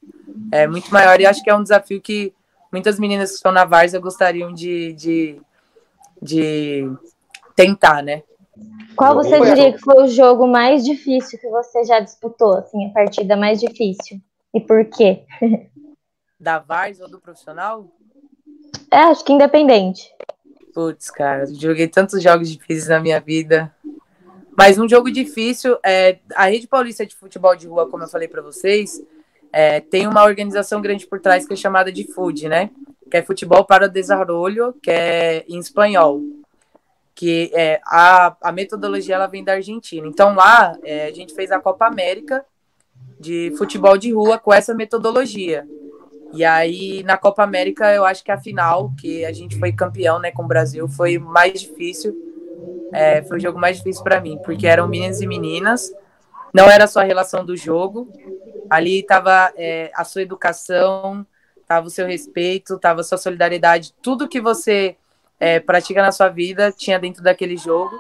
[0.51, 1.21] é, muito maior.
[1.21, 2.33] E acho que é um desafio que
[2.73, 5.41] muitas meninas que estão na Várzea gostariam de, de,
[6.21, 6.91] de
[7.55, 8.23] tentar, né?
[8.97, 12.93] Qual você diria que foi o jogo mais difícil que você já disputou, assim, a
[12.93, 14.21] partida mais difícil?
[14.53, 15.25] E por quê?
[16.39, 17.89] Da Várzea ou do profissional?
[18.91, 20.13] É, acho que independente.
[20.73, 23.75] Putz, cara, joguei tantos jogos difíceis na minha vida.
[24.57, 28.29] Mas um jogo difícil, é, a Rede Paulista de Futebol de Rua, como eu falei
[28.29, 29.03] para vocês,
[29.55, 32.71] é, tem uma organização grande por trás que é chamada de FUD, né?
[33.09, 36.21] Que é Futebol para Desarrollo, que é em espanhol.
[37.15, 40.07] Que é, a, a metodologia ela vem da Argentina.
[40.07, 42.45] Então lá é, a gente fez a Copa América
[43.21, 45.65] de futebol de rua com essa metodologia.
[46.33, 50.19] E aí na Copa América eu acho que a final, que a gente foi campeão
[50.19, 52.13] né, com o Brasil, foi mais difícil
[52.95, 55.93] é, foi o jogo mais difícil para mim, porque eram meninos e meninas,
[56.53, 58.09] não era só a relação do jogo,
[58.69, 61.27] ali estava é, a sua educação,
[61.61, 64.97] estava o seu respeito, estava a sua solidariedade, tudo que você
[65.41, 67.99] é, pratica na sua vida tinha dentro daquele jogo.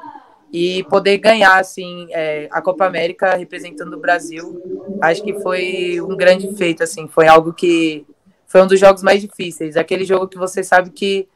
[0.52, 4.62] E poder ganhar assim é, a Copa América representando o Brasil,
[5.02, 8.06] acho que foi um grande feito assim, foi algo que
[8.46, 11.28] foi um dos jogos mais difíceis, aquele jogo que você sabe que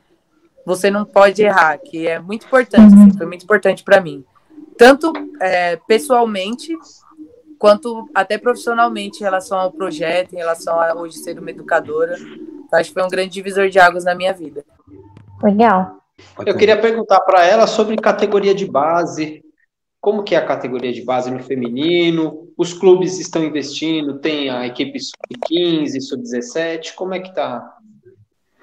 [0.64, 4.24] você não pode errar, que é muito importante, assim, foi muito importante para mim.
[4.76, 6.72] Tanto é, pessoalmente,
[7.58, 12.16] quanto até profissionalmente em relação ao projeto, em relação a hoje ser uma educadora.
[12.18, 14.64] Então, acho que foi um grande divisor de águas na minha vida.
[15.42, 15.98] Legal.
[16.44, 19.42] Eu queria perguntar para ela sobre categoria de base.
[20.00, 22.48] Como que é a categoria de base no feminino?
[22.56, 24.18] Os clubes estão investindo?
[24.18, 26.94] Tem a equipe sub-15, sub-17?
[26.94, 27.76] Como é que tá?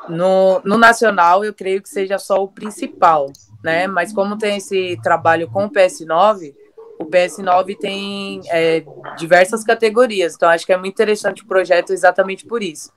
[0.07, 3.31] No, no nacional, eu creio que seja só o principal,
[3.63, 3.87] né?
[3.87, 6.53] Mas como tem esse trabalho com o PS9,
[6.99, 8.83] o PS9 tem é,
[9.17, 10.35] diversas categorias.
[10.35, 12.91] Então, acho que é muito interessante o projeto exatamente por isso.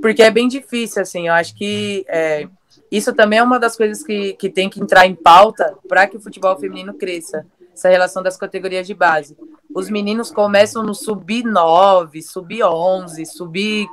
[0.00, 1.28] Porque é bem difícil, assim.
[1.28, 2.48] Eu acho que é,
[2.90, 6.16] isso também é uma das coisas que, que tem que entrar em pauta para que
[6.16, 7.46] o futebol feminino cresça.
[7.72, 9.36] Essa relação das categorias de base.
[9.74, 13.86] Os meninos começam no sub-9, sub-11, sub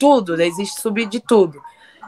[0.00, 1.60] tudo, existe subir de tudo,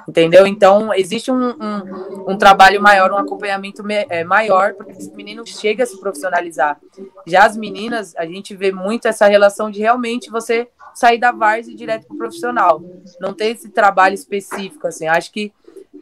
[0.08, 0.46] entendeu?
[0.46, 5.46] Então, existe um, um, um trabalho maior, um acompanhamento me, é, maior, porque esse menino
[5.46, 6.78] chega a se profissionalizar.
[7.26, 11.74] Já as meninas, a gente vê muito essa relação de realmente você sair da várzea
[11.74, 12.82] direto para o profissional.
[13.20, 15.06] Não tem esse trabalho específico, assim.
[15.06, 15.52] Acho que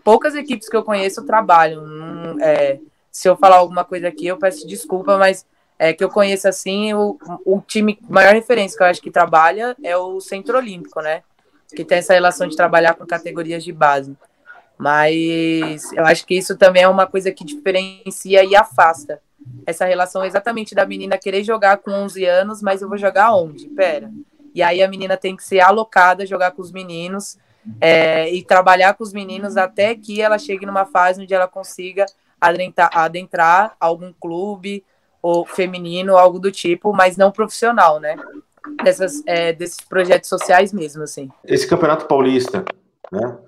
[0.02, 1.84] poucas equipes que eu conheço trabalham.
[2.40, 2.78] é,
[3.10, 5.44] se eu falar alguma coisa aqui, eu peço desculpa, mas
[5.78, 9.74] é, que eu conheço assim, o, o time maior referência que eu acho que trabalha
[9.82, 11.22] é o Centro Olímpico, né?
[11.74, 14.16] Que tem essa relação de trabalhar com categorias de base.
[14.78, 19.20] Mas eu acho que isso também é uma coisa que diferencia e afasta
[19.66, 23.68] essa relação exatamente da menina querer jogar com 11 anos, mas eu vou jogar onde?
[23.68, 24.10] Pera.
[24.54, 27.38] E aí a menina tem que ser alocada, jogar com os meninos
[27.80, 32.06] é, e trabalhar com os meninos até que ela chegue numa fase onde ela consiga
[32.40, 34.84] adentrar, adentrar algum clube
[35.22, 38.16] ou feminino, algo do tipo, mas não profissional, né?
[38.82, 41.30] Dessas, é, desses projetos sociais mesmo, assim.
[41.44, 42.64] Esse campeonato paulista,
[43.10, 43.38] né?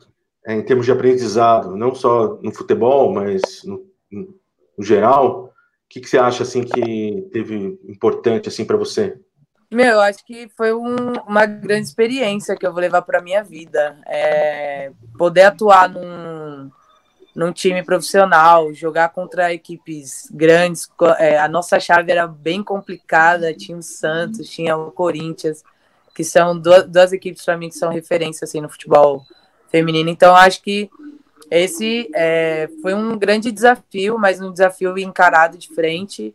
[0.47, 5.53] É, em termos de aprendizado, não só no futebol, mas no, no geral, o
[5.89, 9.17] que, que você acha assim que teve importante assim para você?
[9.71, 13.43] Meu, eu acho que foi um, uma grande experiência que eu vou levar para minha
[13.43, 13.99] vida.
[14.07, 16.71] É, poder atuar num,
[17.35, 20.89] num time profissional, jogar contra equipes grandes.
[21.19, 25.63] É, a nossa chave era bem complicada, tinha o Santos, tinha o Corinthians,
[26.15, 29.25] que são duas, duas equipes para mim que são referência assim, no futebol
[29.71, 30.11] feminino.
[30.11, 30.91] Então, acho que
[31.51, 36.35] esse é, foi um grande desafio, mas um desafio encarado de frente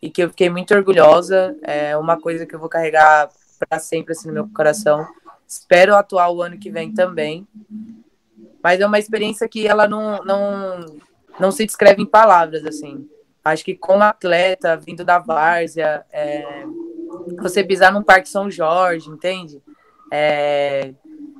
[0.00, 1.56] e que eu fiquei muito orgulhosa.
[1.62, 5.06] É uma coisa que eu vou carregar para sempre assim, no meu coração.
[5.46, 7.46] Espero atuar o ano que vem também.
[8.62, 10.80] Mas é uma experiência que ela não, não,
[11.38, 13.08] não se descreve em palavras, assim.
[13.44, 16.64] Acho que como atleta, vindo da várzea, é,
[17.40, 19.62] você pisar num Parque São Jorge, entende?
[20.12, 20.92] É,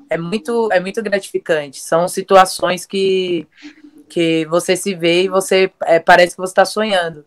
[0.09, 1.81] é, muito, é muito gratificante.
[1.81, 3.47] São situações que,
[4.09, 7.25] que você se vê e você é, parece que você está sonhando.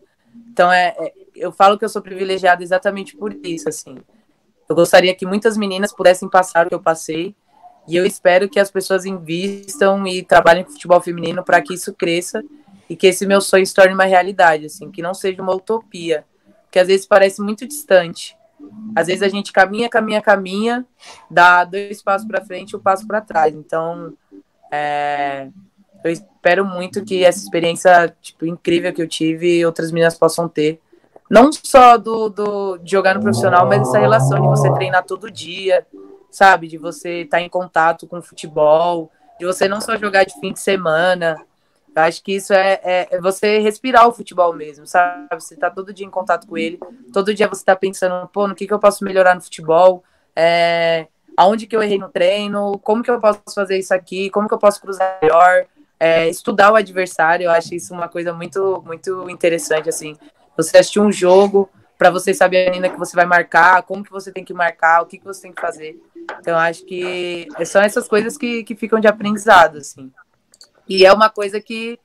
[0.51, 3.97] Então, é, é, eu falo que eu sou privilegiada exatamente por isso, assim.
[4.67, 7.36] Eu gostaria que muitas meninas pudessem passar o que eu passei
[7.87, 11.93] e eu espero que as pessoas invistam e trabalhem com futebol feminino para que isso
[11.93, 12.43] cresça
[12.89, 16.25] e que esse meu sonho se torne uma realidade, assim, que não seja uma utopia,
[16.69, 18.37] que às vezes parece muito distante.
[18.95, 20.85] Às vezes a gente caminha, caminha, caminha,
[21.29, 23.55] dá dois passos para frente e um passo para trás.
[23.55, 24.13] Então,
[24.71, 25.47] é,
[26.03, 30.79] eu espero muito que essa experiência tipo, incrível que eu tive outras meninas possam ter.
[31.29, 35.31] Não só do, do, de jogar no profissional, mas essa relação de você treinar todo
[35.31, 35.85] dia,
[36.31, 36.67] sabe?
[36.67, 40.33] De você estar tá em contato com o futebol, de você não só jogar de
[40.39, 41.35] fim de semana.
[41.93, 45.27] Eu acho que isso é, é, é você respirar o futebol mesmo, sabe?
[45.33, 46.79] Você tá todo dia em contato com ele,
[47.11, 50.01] todo dia você tá pensando, pô, no que, que eu posso melhorar no futebol,
[50.33, 54.47] é, aonde que eu errei no treino, como que eu posso fazer isso aqui, como
[54.47, 55.65] que eu posso cruzar melhor,
[55.99, 60.15] é, estudar o adversário, eu acho isso uma coisa muito, muito interessante, assim.
[60.55, 61.69] Você assistir um jogo
[62.01, 65.03] para você saber a menina que você vai marcar, como que você tem que marcar,
[65.03, 66.01] o que, que você tem que fazer.
[66.39, 70.11] Então, acho que são essas coisas que, que ficam de aprendizado, assim.
[70.89, 71.99] E é uma coisa que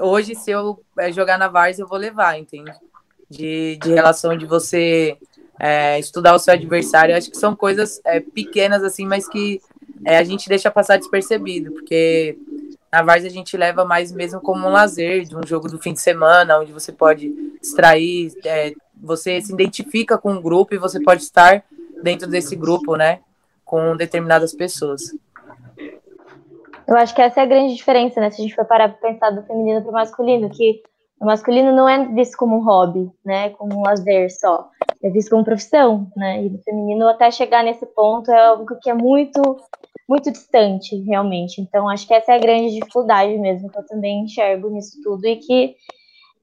[0.00, 2.72] hoje, se eu é, jogar na Vars, eu vou levar, entende?
[3.28, 5.18] De, de relação de você
[5.60, 7.14] é, estudar o seu adversário.
[7.14, 9.60] Acho que são coisas é, pequenas, assim, mas que
[10.06, 12.38] é, a gente deixa passar despercebido, porque
[12.90, 15.92] na Vars a gente leva mais mesmo como um lazer, de um jogo do fim
[15.92, 17.30] de semana, onde você pode
[17.60, 21.64] extrair, é, você se identifica com um grupo e você pode estar
[22.02, 23.20] dentro desse grupo, né?
[23.64, 25.02] com determinadas pessoas.
[26.86, 28.30] Eu acho que essa é a grande diferença, né?
[28.30, 30.82] Se a gente for parar para pensar do feminino para o masculino, que
[31.18, 33.50] o masculino não é visto como um hobby, né?
[33.50, 34.68] Como um lazer só.
[35.02, 36.44] É visto como profissão, né?
[36.44, 39.40] E no feminino, até chegar nesse ponto, é algo que é muito,
[40.06, 41.60] muito distante, realmente.
[41.60, 45.26] Então, acho que essa é a grande dificuldade mesmo, que eu também enxergo nisso tudo.
[45.26, 45.74] E que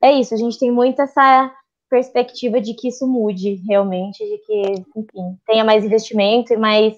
[0.02, 1.52] é isso, a gente tem muito essa
[1.92, 6.98] perspectiva de que isso mude realmente, de que, enfim, tenha mais investimento e mais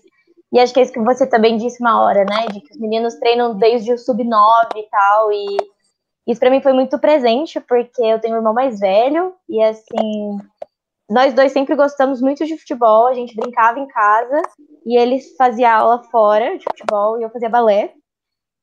[0.54, 2.46] e acho que é isso que você também disse uma hora, né?
[2.54, 5.34] De que os meninos treinam desde o sub-9 e tal.
[5.34, 5.58] E
[6.28, 9.34] isso para mim foi muito presente, porque eu tenho um irmão mais velho.
[9.50, 10.38] E assim,
[11.10, 13.08] nós dois sempre gostamos muito de futebol.
[13.08, 14.44] A gente brincava em casa.
[14.86, 17.92] E ele fazia aula fora de futebol e eu fazia balé.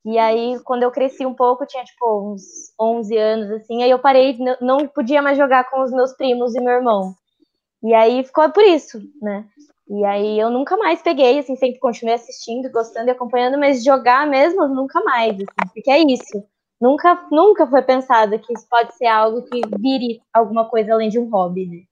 [0.04, 2.42] E aí, quando eu cresci um pouco, tinha tipo uns
[2.80, 3.82] 11 anos, assim.
[3.82, 7.14] Aí eu parei, não podia mais jogar com os meus primos e meu irmão.
[7.82, 9.44] E aí ficou por isso, né?
[9.88, 14.26] E aí eu nunca mais peguei, assim, sempre continuei assistindo, gostando e acompanhando, mas jogar
[14.26, 16.44] mesmo nunca mais, assim, porque é isso.
[16.80, 21.18] Nunca, nunca foi pensado que isso pode ser algo que vire alguma coisa além de
[21.18, 21.82] um hobby, né?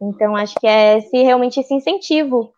[0.00, 2.52] Então acho que é esse, realmente esse incentivo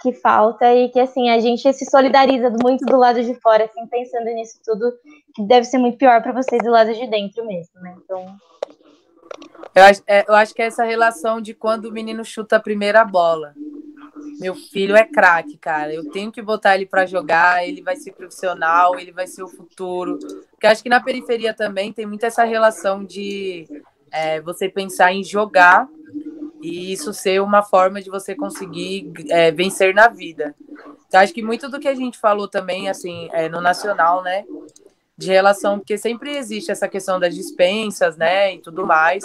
[0.00, 3.86] que falta e que assim a gente se solidariza muito do lado de fora, assim,
[3.86, 4.92] pensando nisso tudo,
[5.34, 7.94] que deve ser muito pior para vocês do lado de dentro mesmo, né?
[8.04, 8.36] Então
[9.74, 12.60] eu acho, é, eu acho que é essa relação de quando o menino chuta a
[12.60, 13.54] primeira bola.
[14.38, 15.92] Meu filho é craque, cara.
[15.92, 19.48] Eu tenho que botar ele para jogar, ele vai ser profissional, ele vai ser o
[19.48, 20.18] futuro.
[20.50, 23.66] Porque acho que na periferia também tem muito essa relação de
[24.12, 25.88] é, você pensar em jogar
[26.64, 30.54] e isso ser uma forma de você conseguir é, vencer na vida.
[31.06, 34.46] Então, acho que muito do que a gente falou também, assim, é, no nacional, né,
[35.16, 39.24] de relação, porque sempre existe essa questão das dispensas, né, e tudo mais.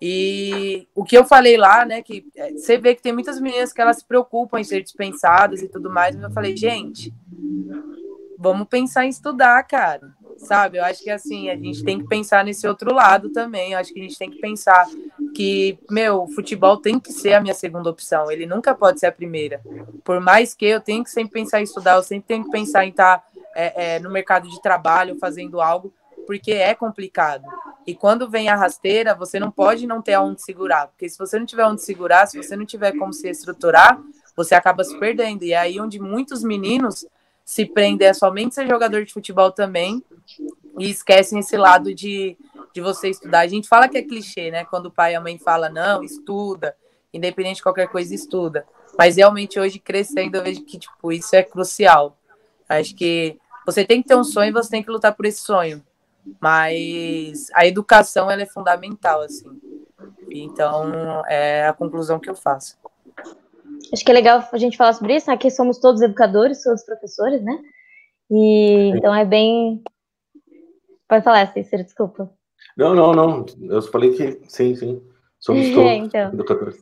[0.00, 3.70] E o que eu falei lá, né, que é, você vê que tem muitas meninas
[3.70, 7.12] que elas se preocupam em ser dispensadas e tudo mais, mas eu falei, gente,
[8.38, 10.16] vamos pensar em estudar, cara.
[10.38, 10.78] Sabe?
[10.78, 13.72] Eu acho que assim, a gente tem que pensar nesse outro lado também.
[13.72, 14.86] Eu acho que a gente tem que pensar
[15.36, 18.30] que, meu, o futebol tem que ser a minha segunda opção.
[18.30, 19.60] Ele nunca pode ser a primeira.
[20.02, 22.86] Por mais que eu tenha que sempre pensar em estudar, eu sempre tenho que pensar
[22.86, 23.22] em estar
[23.54, 25.92] é, é, no mercado de trabalho, fazendo algo,
[26.26, 27.44] porque é complicado.
[27.86, 30.86] E quando vem a rasteira, você não pode não ter aonde segurar.
[30.86, 34.00] Porque se você não tiver onde segurar, se você não tiver como se estruturar,
[34.34, 35.44] você acaba se perdendo.
[35.44, 37.04] E é aí onde muitos meninos
[37.44, 40.02] se prender a somente ser jogador de futebol também
[40.78, 42.38] e esquecem esse lado de,
[42.76, 43.40] de você estudar.
[43.40, 44.66] A gente fala que é clichê, né?
[44.66, 46.76] Quando o pai e a mãe falam, não, estuda,
[47.12, 48.66] independente de qualquer coisa, estuda.
[48.98, 52.18] Mas realmente hoje crescendo, eu vejo que tipo, isso é crucial.
[52.68, 55.82] Acho que você tem que ter um sonho você tem que lutar por esse sonho.
[56.38, 59.48] Mas a educação ela é fundamental, assim.
[60.30, 62.76] Então, é a conclusão que eu faço.
[63.90, 67.42] Acho que é legal a gente falar sobre isso, aqui somos todos educadores, todos professores,
[67.42, 67.58] né?
[68.30, 69.82] E então é bem.
[71.08, 72.30] Pode falar, Cícero, desculpa.
[72.76, 73.46] Não, não, não.
[73.70, 75.02] Eu falei que sim, sim.
[75.38, 76.32] Somos todos então.
[76.32, 76.78] educadores.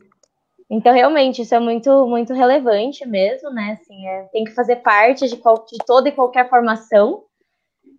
[0.69, 3.77] Então, realmente, isso é muito, muito relevante mesmo, né?
[3.79, 7.23] Assim, é, tem que fazer parte de, qual, de toda e qualquer formação,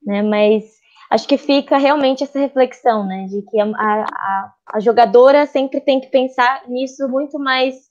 [0.04, 0.20] né?
[0.22, 0.64] Mas
[1.10, 3.26] acho que fica realmente essa reflexão, né?
[3.26, 7.86] De que a, a, a jogadora sempre tem que pensar nisso muito mais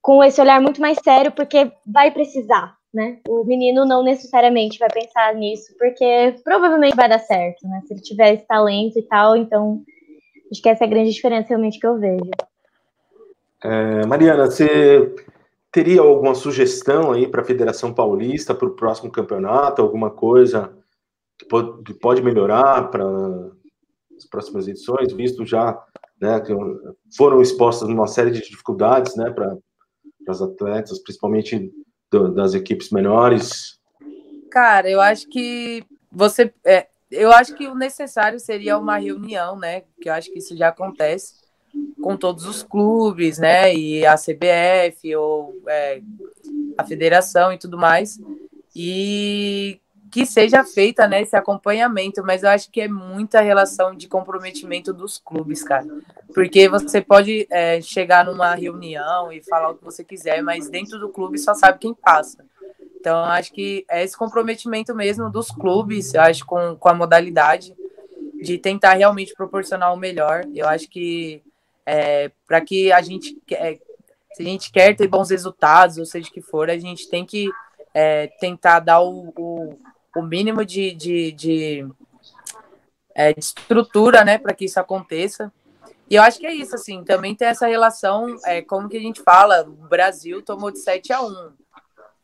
[0.00, 3.18] com esse olhar muito mais sério, porque vai precisar, né?
[3.28, 7.82] O menino não necessariamente vai pensar nisso, porque provavelmente vai dar certo, né?
[7.86, 9.82] Se ele tiver esse talento e tal, então
[10.50, 12.30] acho que essa é a grande diferença realmente que eu vejo.
[13.62, 15.14] É, Mariana, você
[15.70, 19.82] teria alguma sugestão aí para a Federação Paulista para o próximo campeonato?
[19.82, 20.72] Alguma coisa
[21.38, 23.04] que pode, melhorar para
[24.16, 25.80] as próximas edições, visto já
[26.20, 26.52] né, que
[27.16, 29.56] foram expostas uma série de dificuldades né, para
[30.26, 31.70] as atletas, principalmente
[32.10, 33.78] do, das equipes menores?
[34.50, 36.52] Cara, eu acho que você.
[36.64, 39.82] É, eu acho que o necessário seria uma reunião, né?
[40.00, 41.34] Que eu acho que isso já acontece
[42.02, 43.74] com todos os clubes, né?
[43.74, 46.00] E a CBF ou é,
[46.76, 48.18] a federação e tudo mais.
[48.74, 54.08] E que seja feita né, esse acompanhamento, mas eu acho que é muita relação de
[54.08, 55.86] comprometimento dos clubes, cara.
[56.34, 60.98] Porque você pode é, chegar numa reunião e falar o que você quiser, mas dentro
[60.98, 62.44] do clube só sabe quem passa.
[63.00, 67.74] Então, acho que é esse comprometimento mesmo dos clubes, eu acho, com, com a modalidade,
[68.42, 70.44] de tentar realmente proporcionar o melhor.
[70.54, 71.42] Eu acho que
[71.86, 73.78] é, para que a gente, é,
[74.32, 77.48] se a gente quer ter bons resultados, ou seja que for, a gente tem que
[77.94, 79.78] é, tentar dar o, o
[80.18, 81.88] o mínimo de, de, de,
[83.14, 85.52] é, de estrutura, né, para que isso aconteça.
[86.10, 89.00] E eu acho que é isso, assim, também tem essa relação, é, como que a
[89.00, 91.52] gente fala, o Brasil tomou de 7 a 1.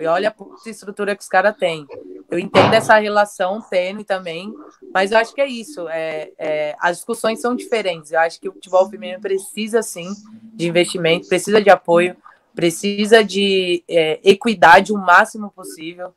[0.00, 1.86] E olha a estrutura que os caras têm.
[2.28, 4.52] Eu entendo essa relação tênue também,
[4.92, 5.88] mas eu acho que é isso.
[5.88, 8.10] É, é, as discussões são diferentes.
[8.10, 10.08] Eu acho que o futebol feminino precisa, sim,
[10.52, 12.16] de investimento, precisa de apoio,
[12.54, 16.12] precisa de é, equidade o máximo possível.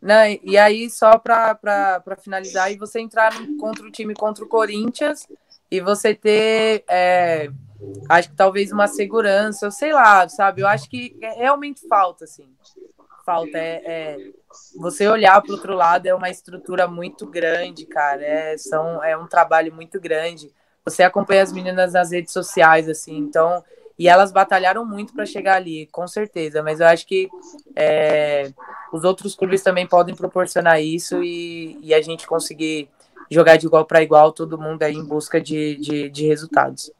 [0.00, 0.38] Né?
[0.42, 5.26] E aí, só para finalizar, e você entrar contra o time contra o Corinthians
[5.70, 7.50] e você ter, é,
[8.08, 10.62] acho que talvez uma segurança, sei lá, sabe?
[10.62, 12.48] Eu acho que realmente falta, assim.
[13.24, 13.58] Falta.
[13.58, 14.16] É, é
[14.76, 18.22] você olhar para o outro lado é uma estrutura muito grande, cara.
[18.22, 20.52] É, são, é um trabalho muito grande.
[20.84, 23.62] Você acompanha as meninas nas redes sociais, assim, então.
[23.98, 26.62] E elas batalharam muito para chegar ali, com certeza.
[26.62, 27.28] Mas eu acho que
[27.74, 28.52] é,
[28.92, 32.88] os outros clubes também podem proporcionar isso e, e a gente conseguir
[33.30, 36.90] jogar de igual para igual, todo mundo aí em busca de, de, de resultados.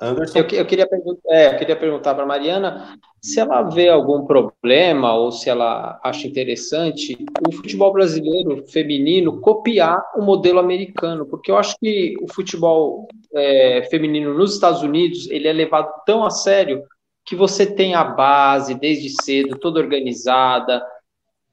[0.00, 0.38] Anderson?
[0.38, 0.88] Eu, eu, queria,
[1.28, 5.98] é, eu queria perguntar para a Mariana se ela vê algum problema ou se ela
[6.04, 12.32] acha interessante o futebol brasileiro feminino copiar o modelo americano, porque eu acho que o
[12.32, 16.84] futebol é, feminino nos Estados Unidos ele é levado tão a sério
[17.24, 20.82] que você tem a base desde cedo, toda organizada.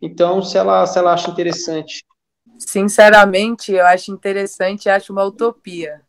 [0.02, 2.06] Então, se ela, se ela acha interessante.
[2.58, 6.05] Sinceramente, eu acho interessante, acho uma utopia.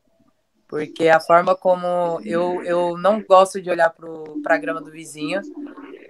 [0.69, 3.95] Porque a forma como eu, eu não gosto de olhar
[4.43, 5.41] para a grama do vizinho,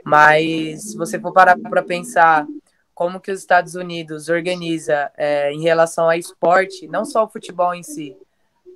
[0.04, 2.46] mas se você for parar para pensar
[2.94, 7.74] como que os Estados Unidos organiza é, em relação ao esporte, não só o futebol
[7.74, 8.16] em si,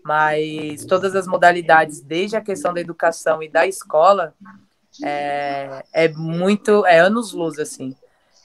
[0.04, 4.34] mas todas as modalidades, desde a questão da educação e da escola,
[5.02, 7.96] é, é muito, é anos-luz, assim.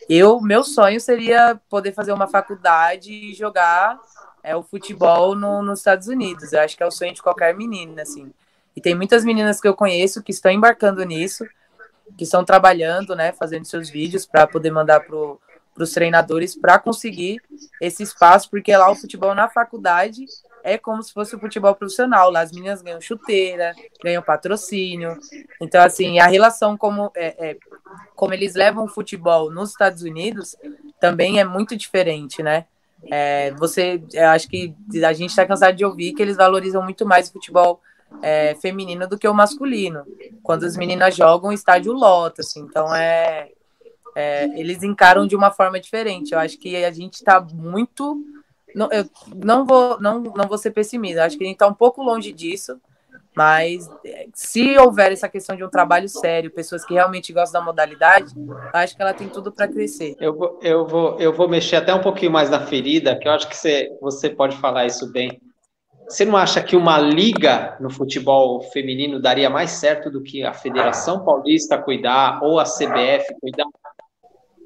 [0.08, 4.00] Eu, meu sonho seria poder fazer uma faculdade e jogar
[4.46, 6.54] é, o futebol no, nos Estados Unidos.
[6.54, 8.32] Eu acho que é o sonho de qualquer menina, assim.
[8.76, 11.46] E tem muitas meninas que eu conheço que estão embarcando nisso,
[12.18, 15.40] que estão trabalhando, né, fazendo seus vídeos para poder mandar pro
[15.76, 17.42] para os treinadores para conseguir
[17.82, 20.26] esse espaço, porque lá o futebol na faculdade
[20.64, 22.32] é como se fosse o futebol profissional.
[22.32, 25.20] Lá as meninas ganham chuteira, ganham patrocínio.
[25.62, 27.58] Então, assim, a relação como, é, é,
[28.16, 30.56] como eles levam o futebol nos Estados Unidos
[30.98, 32.66] também é muito diferente, né?
[33.12, 34.74] É, você, eu acho que
[35.06, 37.82] a gente está cansado de ouvir que eles valorizam muito mais o futebol
[38.22, 40.06] é, feminino do que o masculino.
[40.42, 42.62] Quando as meninas jogam, estádio lota, assim.
[42.62, 43.50] Então, é,
[44.16, 46.34] é, eles encaram de uma forma diferente.
[46.34, 48.24] Eu acho que a gente está muito.
[48.74, 51.74] Não, eu não vou, não, não vou ser pessimista, acho que a gente está um
[51.74, 52.80] pouco longe disso,
[53.36, 53.90] mas
[54.34, 58.34] se houver essa questão de um trabalho sério, pessoas que realmente gostam da modalidade,
[58.74, 60.16] acho que ela tem tudo para crescer.
[60.20, 63.32] Eu vou, eu, vou, eu vou mexer até um pouquinho mais na ferida, que eu
[63.32, 65.42] acho que você, você pode falar isso bem.
[66.08, 70.54] Você não acha que uma liga no futebol feminino daria mais certo do que a
[70.54, 73.66] Federação Paulista cuidar ou a CBF cuidar?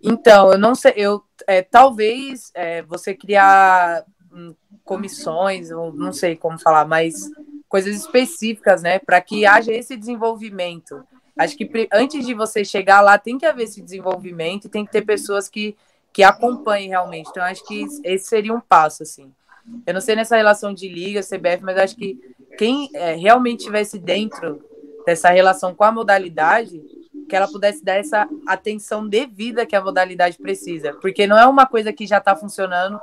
[0.04, 6.36] Então, eu não sei, eu é, talvez é, você criar hum, comissões, ou não sei
[6.36, 7.30] como falar, mas
[7.70, 11.06] coisas específicas, né, para que haja esse desenvolvimento.
[11.38, 14.92] Acho que antes de você chegar lá, tem que haver esse desenvolvimento e tem que
[14.92, 15.78] ter pessoas que,
[16.12, 17.30] que acompanhem realmente.
[17.30, 19.32] Então, acho que esse seria um passo, assim.
[19.86, 22.20] Eu não sei nessa relação de liga, CBF, mas acho que
[22.58, 24.62] quem é, realmente estivesse dentro
[25.06, 26.82] dessa relação com a modalidade
[27.30, 31.68] que ela pudesse dar essa atenção devida que a modalidade precisa, porque não é uma
[31.68, 33.00] coisa que já está funcionando,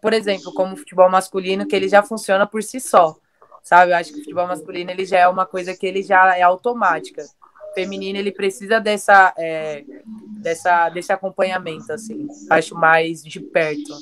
[0.00, 3.16] por exemplo, como o futebol masculino, que ele já funciona por si só,
[3.64, 3.90] sabe?
[3.90, 6.42] Eu acho que o futebol masculino ele já é uma coisa que ele já é
[6.42, 7.24] automática.
[7.74, 9.84] Feminino ele precisa dessa, é,
[10.40, 13.92] dessa desse acompanhamento, assim, acho mais de perto.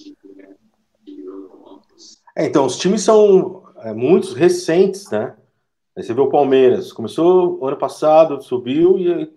[2.36, 5.34] É, então, os times são é, muitos recentes, né?
[5.96, 9.30] Você vê o Palmeiras, começou ano passado, subiu e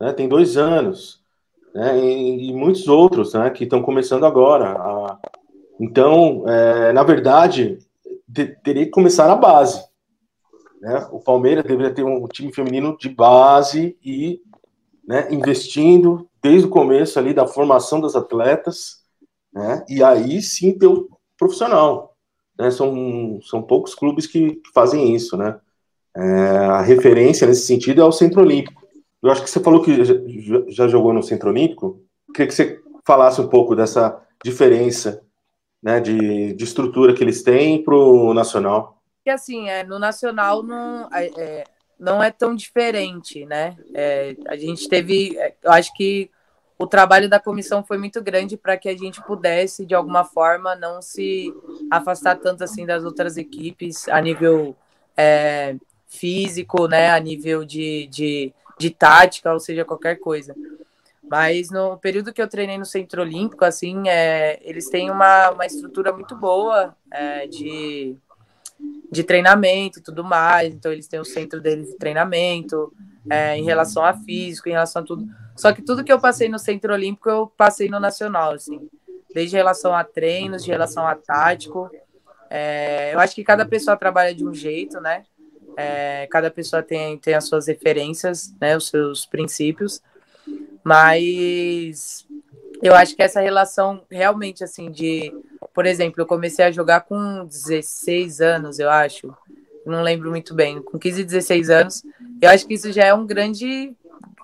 [0.00, 1.20] né, tem dois anos,
[1.74, 4.70] né, e, e muitos outros né, que estão começando agora.
[4.78, 5.18] A,
[5.80, 7.87] então, é, na verdade, de,
[8.32, 9.82] teria que começar na base.
[10.80, 11.08] Né?
[11.10, 14.40] O Palmeiras deveria ter um time feminino de base e
[15.06, 19.02] né, investindo desde o começo ali da formação das atletas,
[19.52, 22.14] né, e aí sim ter o profissional.
[22.58, 22.70] Né?
[22.70, 25.36] São, são poucos clubes que, fazem isso.
[25.36, 25.58] Né?
[26.16, 28.86] É, a referência nesse sentido é o Centro Olímpico.
[29.22, 30.04] Eu acho que você falou que
[30.68, 32.00] já, jogou no Centro Olímpico.
[32.32, 35.22] Queria que você falasse um pouco dessa diferença
[35.82, 39.00] né, de, de estrutura que eles têm para o Nacional.
[39.24, 41.64] Que assim, é, no Nacional não é, é,
[41.98, 43.76] não é tão diferente, né?
[43.94, 46.30] É, a gente teve, é, eu acho que
[46.78, 50.76] o trabalho da comissão foi muito grande para que a gente pudesse, de alguma forma,
[50.76, 51.52] não se
[51.90, 54.76] afastar tanto assim das outras equipes a nível
[55.16, 55.76] é,
[56.06, 57.10] físico, né?
[57.10, 60.54] A nível de, de de tática, ou seja, qualquer coisa.
[61.30, 65.66] Mas no período que eu treinei no Centro Olímpico, assim, é, eles têm uma, uma
[65.66, 68.16] estrutura muito boa é, de,
[69.10, 70.72] de treinamento e tudo mais.
[70.72, 72.92] Então, eles têm o centro deles de treinamento
[73.28, 75.26] é, em relação a físico, em relação a tudo.
[75.54, 78.88] Só que tudo que eu passei no Centro Olímpico, eu passei no Nacional, assim.
[79.34, 81.90] Desde relação a treinos, de relação a tático.
[82.48, 85.24] É, eu acho que cada pessoa trabalha de um jeito, né?
[85.76, 90.02] É, cada pessoa tem, tem as suas referências, né, os seus princípios,
[90.88, 92.26] mas
[92.82, 95.30] eu acho que essa relação realmente, assim, de.
[95.74, 99.36] Por exemplo, eu comecei a jogar com 16 anos, eu acho,
[99.84, 102.02] não lembro muito bem, com 15, 16 anos,
[102.40, 103.94] eu acho que isso já é um grande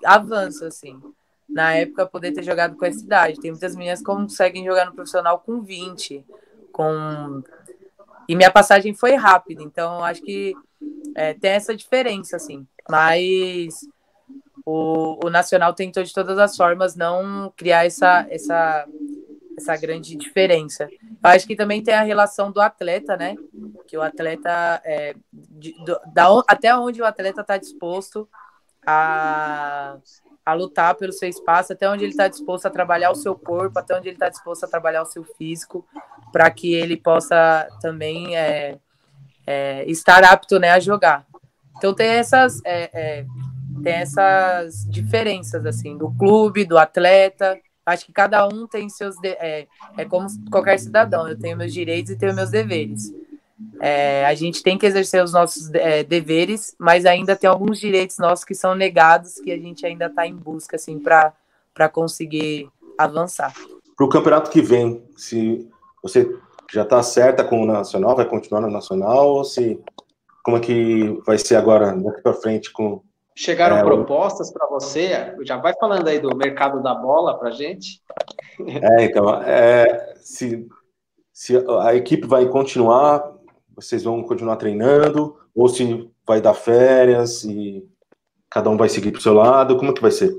[0.04, 1.00] avanço, assim.
[1.48, 3.40] Na época, poder ter jogado com essa idade.
[3.40, 6.26] Tem muitas meninas que conseguem jogar no profissional com 20,
[6.70, 7.42] com.
[8.28, 10.54] E minha passagem foi rápida, então acho que
[11.14, 12.66] é, tem essa diferença, assim.
[12.88, 13.88] Mas
[14.64, 18.86] o, o Nacional tentou de todas as formas não criar essa, essa,
[19.56, 20.88] essa grande diferença.
[20.90, 23.36] Eu acho que também tem a relação do atleta, né?
[23.86, 28.28] Que o atleta, é, de, do, da, até onde o atleta está disposto
[28.86, 29.96] a,
[30.44, 33.78] a lutar pelo seu espaço, até onde ele está disposto a trabalhar o seu corpo,
[33.78, 35.86] até onde ele está disposto a trabalhar o seu físico,
[36.32, 38.78] para que ele possa também é,
[39.46, 41.26] é, estar apto né, a jogar.
[41.76, 43.26] Então tem essas, é, é,
[43.84, 47.58] tem essas diferenças assim do clube, do atleta.
[47.84, 49.14] Acho que cada um tem seus.
[49.16, 49.66] De, é,
[49.96, 51.28] é como qualquer cidadão.
[51.28, 53.12] Eu tenho meus direitos e tenho meus deveres.
[53.80, 58.18] É, a gente tem que exercer os nossos é, deveres, mas ainda tem alguns direitos
[58.18, 62.68] nossos que são negados, que a gente ainda está em busca, assim, para conseguir
[62.98, 63.54] avançar.
[63.96, 65.68] Para o campeonato que vem, se
[66.02, 66.28] você
[66.72, 69.78] já está certa com o Nacional, vai continuar no Nacional, ou se
[70.42, 73.02] como é que vai ser agora, daqui para frente com
[73.36, 75.34] Chegaram é, propostas para você?
[75.42, 78.00] Já vai falando aí do mercado da bola para gente.
[78.60, 80.68] É, então, é, se,
[81.32, 83.32] se a equipe vai continuar,
[83.74, 87.84] vocês vão continuar treinando, ou se vai dar férias e
[88.48, 90.32] cada um vai seguir para o seu lado, como que vai ser?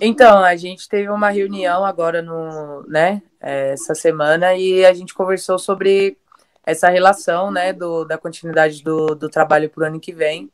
[0.00, 5.14] Então, a gente teve uma reunião agora no, né, é, essa semana e a gente
[5.14, 6.18] conversou sobre
[6.66, 10.50] essa relação, né, do, da continuidade do, do trabalho para o ano que vem.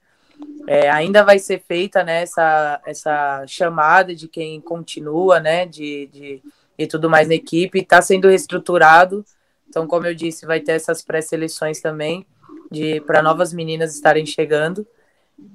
[0.72, 6.42] É, ainda vai ser feita né, essa, essa chamada de quem continua, né, de, de
[6.78, 9.24] e tudo mais na equipe, está sendo reestruturado.
[9.68, 12.24] Então, como eu disse, vai ter essas pré-seleções também
[12.70, 14.86] de para novas meninas estarem chegando.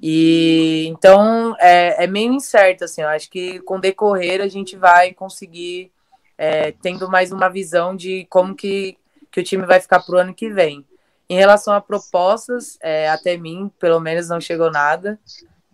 [0.02, 3.00] E então é, é meio incerto, assim.
[3.00, 5.90] Eu acho que com decorrer a gente vai conseguir
[6.36, 8.98] é, tendo mais uma visão de como que,
[9.32, 10.84] que o time vai ficar para o ano que vem.
[11.28, 15.18] Em relação a propostas, é, até mim, pelo menos, não chegou nada.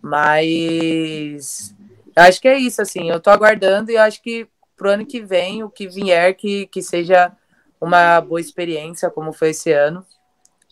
[0.01, 1.73] Mas
[2.15, 3.09] acho que é isso, assim.
[3.09, 6.81] Eu tô aguardando e acho que pro ano que vem, o que vier, que, que
[6.81, 7.31] seja
[7.79, 10.05] uma boa experiência, como foi esse ano,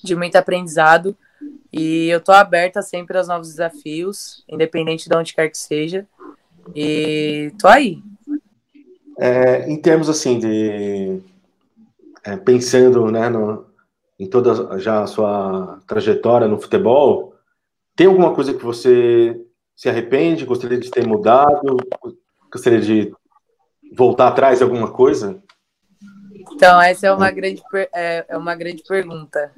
[0.03, 1.15] de muito aprendizado.
[1.71, 6.07] E eu tô aberta sempre aos novos desafios, independente de onde quer que seja.
[6.75, 8.01] E tô aí.
[9.19, 11.21] É, em termos assim de
[12.23, 13.65] é, pensando né, no,
[14.21, 17.33] em toda já a sua trajetória no futebol,
[17.95, 19.35] tem alguma coisa que você
[19.75, 21.77] se arrepende, gostaria de ter mudado,
[22.53, 23.11] gostaria de
[23.97, 25.41] voltar atrás de alguma coisa?
[26.51, 29.51] Então, essa é uma grande, é, é uma grande pergunta.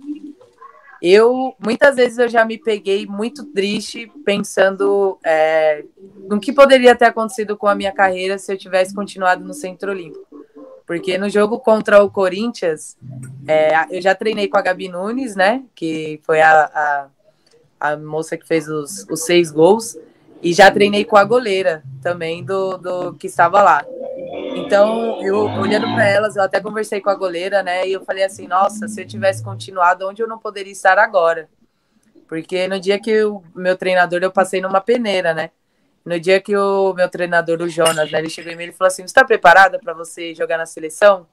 [1.01, 5.84] Eu, muitas vezes, eu já me peguei muito triste pensando é,
[6.30, 9.91] no que poderia ter acontecido com a minha carreira se eu tivesse continuado no Centro
[9.91, 10.42] Olímpico.
[10.93, 12.95] Porque no jogo contra o Corinthians,
[13.47, 15.63] é, eu já treinei com a Gabi Nunes, né?
[15.73, 17.07] Que foi a, a,
[17.79, 19.97] a moça que fez os, os, seis gols.
[20.39, 23.83] E já treinei com a goleira também do, do que estava lá.
[24.55, 27.87] Então, eu olhando para elas, eu até conversei com a goleira, né?
[27.87, 31.49] E eu falei assim: nossa, se eu tivesse continuado, onde eu não poderia estar agora?
[32.27, 35.49] Porque no dia que o meu treinador, eu passei numa peneira, né?
[36.05, 38.87] No dia que o meu treinador, o Jonas, né, ele chegou em mim e falou
[38.87, 41.25] assim: Você está preparada para você jogar na seleção?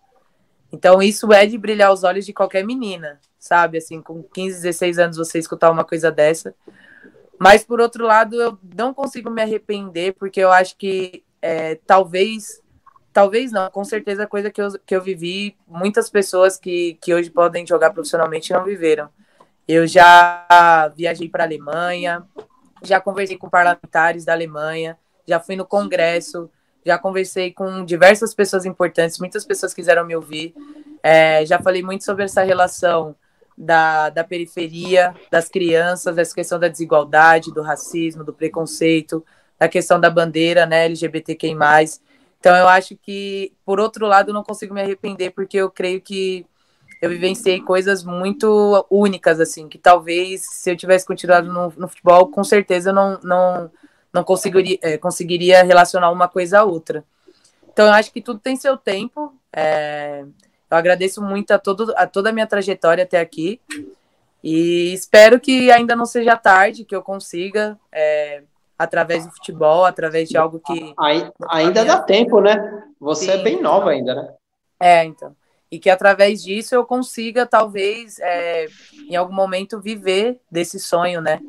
[0.73, 3.79] Então, isso é de brilhar os olhos de qualquer menina, sabe?
[3.79, 6.55] Assim, com 15, 16 anos você escutar uma coisa dessa.
[7.39, 12.63] Mas, por outro lado, eu não consigo me arrepender, porque eu acho que é, talvez,
[13.13, 17.31] talvez não, com certeza, coisa que eu, que eu vivi, muitas pessoas que, que hoje
[17.31, 19.09] podem jogar profissionalmente não viveram.
[19.67, 22.25] Eu já viajei para a Alemanha,
[22.83, 26.51] já conversei com parlamentares da Alemanha, já fui no Congresso,
[26.85, 30.55] já conversei com diversas pessoas importantes, muitas pessoas quiseram me ouvir.
[31.03, 33.15] É, já falei muito sobre essa relação
[33.57, 39.25] da, da periferia, das crianças, essa questão da desigualdade, do racismo, do preconceito,
[39.59, 41.55] da questão da bandeira né, LGBTQI.
[42.39, 46.47] Então, eu acho que, por outro lado, não consigo me arrepender, porque eu creio que
[47.01, 52.29] eu vivenciei coisas muito únicas, assim, que talvez se eu tivesse continuado no, no futebol,
[52.29, 53.71] com certeza eu não, não,
[54.13, 57.03] não conseguiria, é, conseguiria relacionar uma coisa a outra.
[57.73, 59.33] Então, eu acho que tudo tem seu tempo.
[59.51, 60.25] É,
[60.71, 63.59] eu agradeço muito a, todo, a toda a minha trajetória até aqui.
[64.45, 68.43] E espero que ainda não seja tarde, que eu consiga, é,
[68.79, 70.95] através do futebol, através de algo que.
[71.49, 72.83] Ainda dá tempo, né?
[72.99, 73.41] Você é Sim.
[73.41, 74.35] é bem nova ainda, né?
[74.79, 75.35] É, então
[75.71, 78.67] e que através disso eu consiga, talvez, é,
[79.09, 81.41] em algum momento, viver desse sonho, né?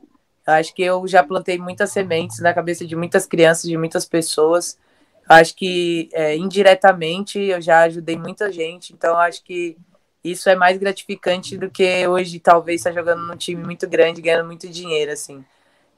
[0.46, 4.06] Eu acho que eu já plantei muitas sementes na cabeça de muitas crianças, de muitas
[4.06, 4.78] pessoas.
[5.30, 9.78] Eu acho que é, indiretamente eu já ajudei muita gente, então acho que
[10.24, 14.22] isso é mais gratificante do que hoje talvez estar tá jogando num time muito grande,
[14.22, 15.44] ganhando muito dinheiro, assim.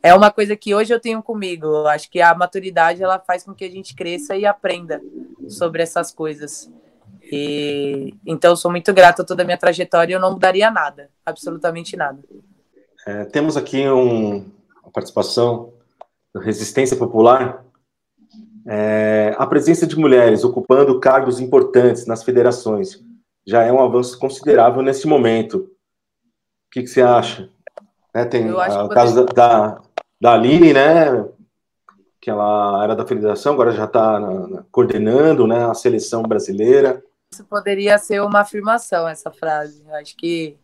[0.01, 1.65] É uma coisa que hoje eu tenho comigo.
[1.65, 5.01] Eu acho que a maturidade ela faz com que a gente cresça e aprenda
[5.47, 6.69] sobre essas coisas.
[7.31, 11.09] E, então, sou muito grata a toda a minha trajetória e eu não mudaria nada,
[11.25, 12.19] absolutamente nada.
[13.05, 14.45] É, temos aqui um,
[14.81, 15.73] uma participação
[16.33, 17.63] da Resistência Popular.
[18.65, 23.03] É, a presença de mulheres ocupando cargos importantes nas federações
[23.45, 25.57] já é um avanço considerável nesse momento.
[25.57, 27.49] O que, que você acha?
[28.13, 29.81] É, tem o caso da, da,
[30.19, 31.27] da Aline, né?
[32.21, 34.19] Que ela era da federação, agora já está
[34.71, 37.03] coordenando né, a seleção brasileira.
[37.33, 39.83] Isso poderia ser uma afirmação, essa frase.
[39.87, 40.55] Eu acho que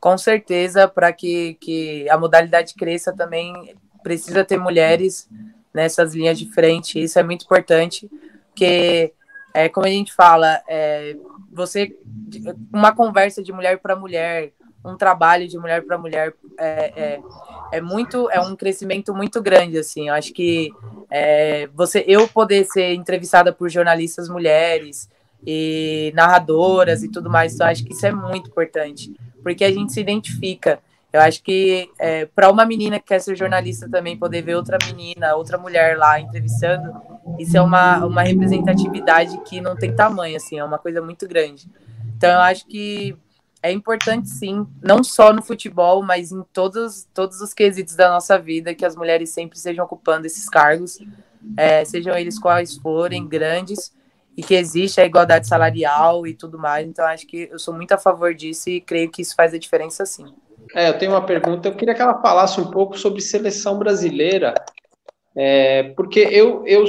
[0.00, 5.28] com certeza, para que, que a modalidade cresça também, precisa ter mulheres
[5.72, 7.00] nessas linhas de frente.
[7.00, 8.10] Isso é muito importante,
[8.48, 9.12] porque,
[9.54, 11.16] é, como a gente fala, é,
[11.52, 11.96] você
[12.72, 14.52] uma conversa de mulher para mulher,
[14.84, 17.20] um trabalho de mulher para mulher é, é,
[17.72, 20.72] é, muito é um crescimento muito grande assim eu acho que
[21.10, 25.06] é, você eu poder ser entrevistada por jornalistas mulheres
[25.46, 29.12] e narradoras e tudo mais eu acho que isso é muito importante
[29.42, 30.80] porque a gente se identifica.
[31.12, 34.78] Eu acho que é, para uma menina que quer ser jornalista também poder ver outra
[34.86, 36.92] menina outra mulher lá entrevistando
[37.38, 41.68] isso é uma, uma representatividade que não tem tamanho assim é uma coisa muito grande.
[42.16, 43.16] Então, eu acho que
[43.62, 48.38] é importante, sim, não só no futebol, mas em todos, todos os quesitos da nossa
[48.38, 50.98] vida, que as mulheres sempre estejam ocupando esses cargos,
[51.56, 53.92] é, sejam eles quais forem, grandes,
[54.36, 56.86] e que existe a igualdade salarial e tudo mais.
[56.86, 59.58] Então, acho que eu sou muito a favor disso e creio que isso faz a
[59.58, 60.26] diferença, sim.
[60.74, 61.68] É, eu tenho uma pergunta.
[61.68, 64.54] Eu queria que ela falasse um pouco sobre seleção brasileira,
[65.36, 66.84] é, porque eu, eu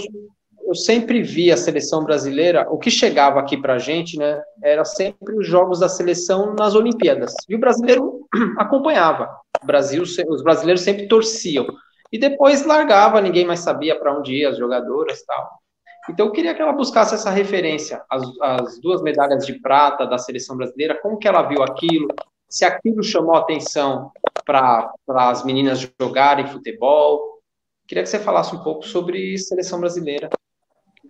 [0.72, 4.86] eu sempre vi a seleção brasileira, o que chegava aqui para a gente, né, era
[4.86, 7.34] sempre os jogos da seleção nas Olimpíadas.
[7.50, 8.26] E o brasileiro
[8.58, 9.30] acompanhava.
[9.62, 11.68] O Brasil, os brasileiros sempre torciam.
[12.10, 15.61] E depois largava, ninguém mais sabia para onde ia, as jogadoras tal.
[16.10, 20.18] Então eu queria que ela buscasse essa referência, as, as duas medalhas de prata da
[20.18, 22.08] seleção brasileira, como que ela viu aquilo,
[22.50, 24.12] se aquilo chamou atenção
[24.46, 27.40] para as meninas jogarem futebol.
[27.88, 30.30] Queria que você falasse um pouco sobre seleção brasileira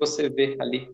[0.01, 0.91] você vê ali?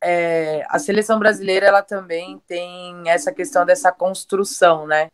[0.00, 5.10] É, a seleção brasileira ela também tem essa questão dessa construção, né?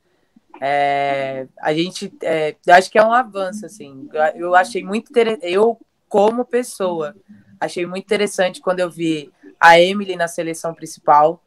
[0.60, 4.08] É, a gente é, acho que é um avanço assim.
[4.34, 5.10] Eu achei muito
[5.42, 5.78] eu
[6.08, 7.14] como pessoa
[7.60, 11.42] achei muito interessante quando eu vi a Emily na seleção principal.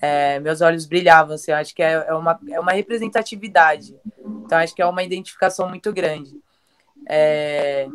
[0.00, 3.94] É, meus olhos brilhavam, assim, acho que é, é, uma, é uma representatividade.
[4.44, 6.40] Então, acho que é uma identificação muito grande.
[7.08, 7.88] É,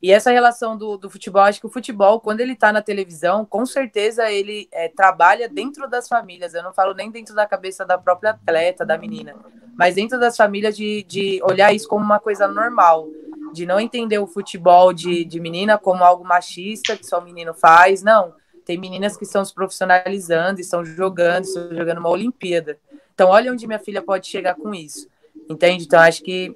[0.00, 3.44] e essa relação do, do futebol, acho que o futebol, quando ele está na televisão,
[3.44, 6.54] com certeza ele é, trabalha dentro das famílias.
[6.54, 9.34] Eu não falo nem dentro da cabeça da própria atleta, da menina,
[9.76, 13.08] mas dentro das famílias de, de olhar isso como uma coisa normal,
[13.52, 17.54] de não entender o futebol de, de menina como algo machista que só o menino
[17.54, 18.02] faz.
[18.02, 18.34] Não,
[18.64, 22.78] tem meninas que estão se profissionalizando, estão jogando, estão jogando uma Olimpíada.
[23.14, 25.08] Então, olha onde minha filha pode chegar com isso.
[25.48, 25.84] Entende?
[25.84, 26.54] Então, acho que.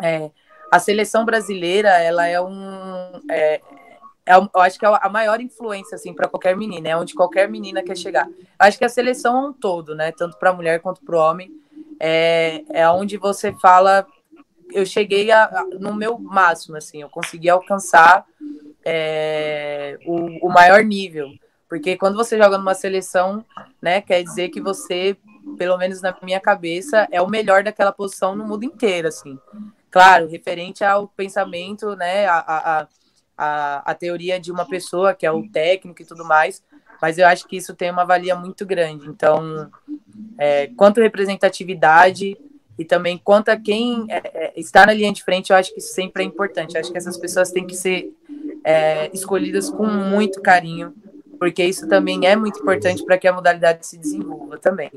[0.00, 0.30] É,
[0.70, 3.60] a seleção brasileira ela é um é,
[4.28, 7.48] é, eu acho que é a maior influência assim para qualquer menina, é onde qualquer
[7.48, 8.28] menina quer chegar.
[8.28, 11.16] Eu acho que a seleção é um todo, né, tanto para a mulher quanto para
[11.16, 11.50] o homem,
[11.98, 14.06] é, é onde você fala,
[14.72, 18.24] eu cheguei a, no meu máximo, assim, eu consegui alcançar
[18.84, 21.28] é, o, o maior nível,
[21.68, 23.44] porque quando você joga numa seleção,
[23.80, 25.16] né, quer dizer que você,
[25.56, 29.38] pelo menos na minha cabeça, é o melhor daquela posição no mundo inteiro, assim
[29.90, 32.88] claro, referente ao pensamento, né, a, a,
[33.36, 36.62] a, a teoria de uma pessoa, que é o técnico e tudo mais,
[37.00, 39.08] mas eu acho que isso tem uma valia muito grande.
[39.08, 39.70] Então,
[40.36, 42.36] é, quanto representatividade
[42.78, 45.80] e também quanto a quem é, é, está na linha de frente, eu acho que
[45.80, 46.74] isso sempre é importante.
[46.74, 48.12] Eu acho que essas pessoas têm que ser
[48.64, 50.94] é, escolhidas com muito carinho,
[51.38, 54.90] porque isso também é muito importante para que a modalidade se desenvolva também.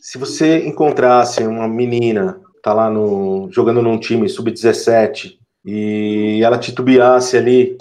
[0.00, 7.36] Se você encontrasse uma menina tá lá no, jogando num time sub-17 e ela titubeasse
[7.36, 7.76] ali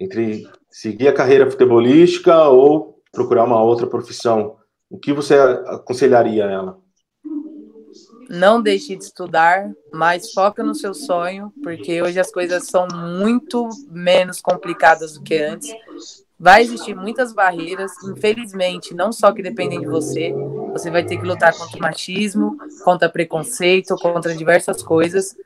[0.00, 4.56] entre seguir a carreira futebolística ou procurar uma outra profissão,
[4.90, 6.81] o que você aconselharia a ela?
[8.28, 13.68] Não deixe de estudar, mas foca no seu sonho, porque hoje as coisas são muito
[13.90, 15.74] menos complicadas do que antes.
[16.38, 20.34] Vai existir muitas barreiras, infelizmente, não só que dependem de você,
[20.72, 25.36] você vai ter que lutar contra o machismo, contra preconceito, contra diversas coisas,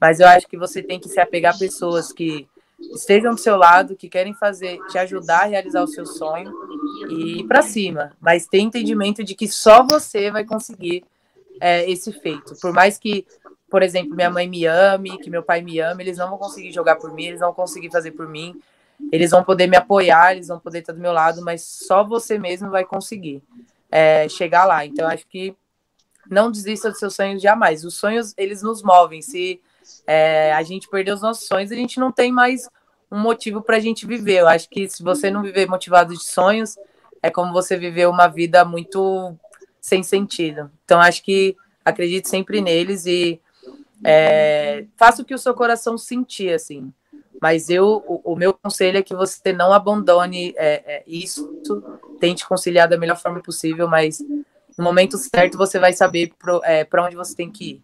[0.00, 2.46] mas eu acho que você tem que se apegar a pessoas que
[2.92, 6.52] estejam do seu lado, que querem fazer, te ajudar a realizar o seu sonho
[7.08, 11.04] e ir para cima, mas tem entendimento de que só você vai conseguir
[11.60, 12.54] é, esse feito.
[12.60, 13.26] Por mais que,
[13.70, 16.72] por exemplo, minha mãe me ame, que meu pai me ame, eles não vão conseguir
[16.72, 18.60] jogar por mim, eles não vão conseguir fazer por mim,
[19.12, 22.38] eles vão poder me apoiar, eles vão poder estar do meu lado, mas só você
[22.38, 23.42] mesmo vai conseguir
[23.90, 24.84] é, chegar lá.
[24.84, 25.56] Então, acho que
[26.30, 27.84] não desista dos seus sonhos jamais.
[27.84, 29.20] Os sonhos, eles nos movem.
[29.20, 29.60] Se
[30.06, 32.68] é, a gente perder os nossos sonhos, a gente não tem mais
[33.10, 34.40] um motivo para a gente viver.
[34.40, 36.76] Eu acho que se você não viver motivado de sonhos,
[37.22, 39.36] é como você viver uma vida muito
[39.84, 40.70] sem sentido.
[40.82, 41.54] Então, acho que
[41.84, 43.38] acredite sempre neles e
[44.02, 46.90] é, faça o que o seu coração sentir, assim.
[47.38, 51.60] Mas eu, o, o, meu conselho é que você não abandone é, é, isso,
[52.18, 54.20] tente conciliar da melhor forma possível, mas
[54.78, 57.82] no momento certo você vai saber para é, onde você tem que ir.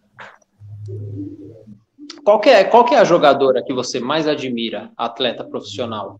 [2.23, 6.19] Qual que, é, qual que é a jogadora que você mais admira, atleta profissional?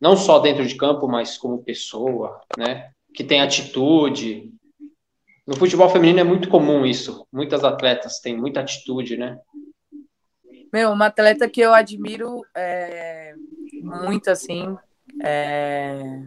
[0.00, 2.92] Não só dentro de campo, mas como pessoa, né?
[3.12, 4.55] Que tem atitude.
[5.46, 7.26] No futebol feminino é muito comum isso.
[7.32, 9.38] Muitas atletas têm muita atitude, né?
[10.72, 13.32] Meu, uma atleta que eu admiro é,
[13.80, 14.76] muito, assim,
[15.22, 16.20] é,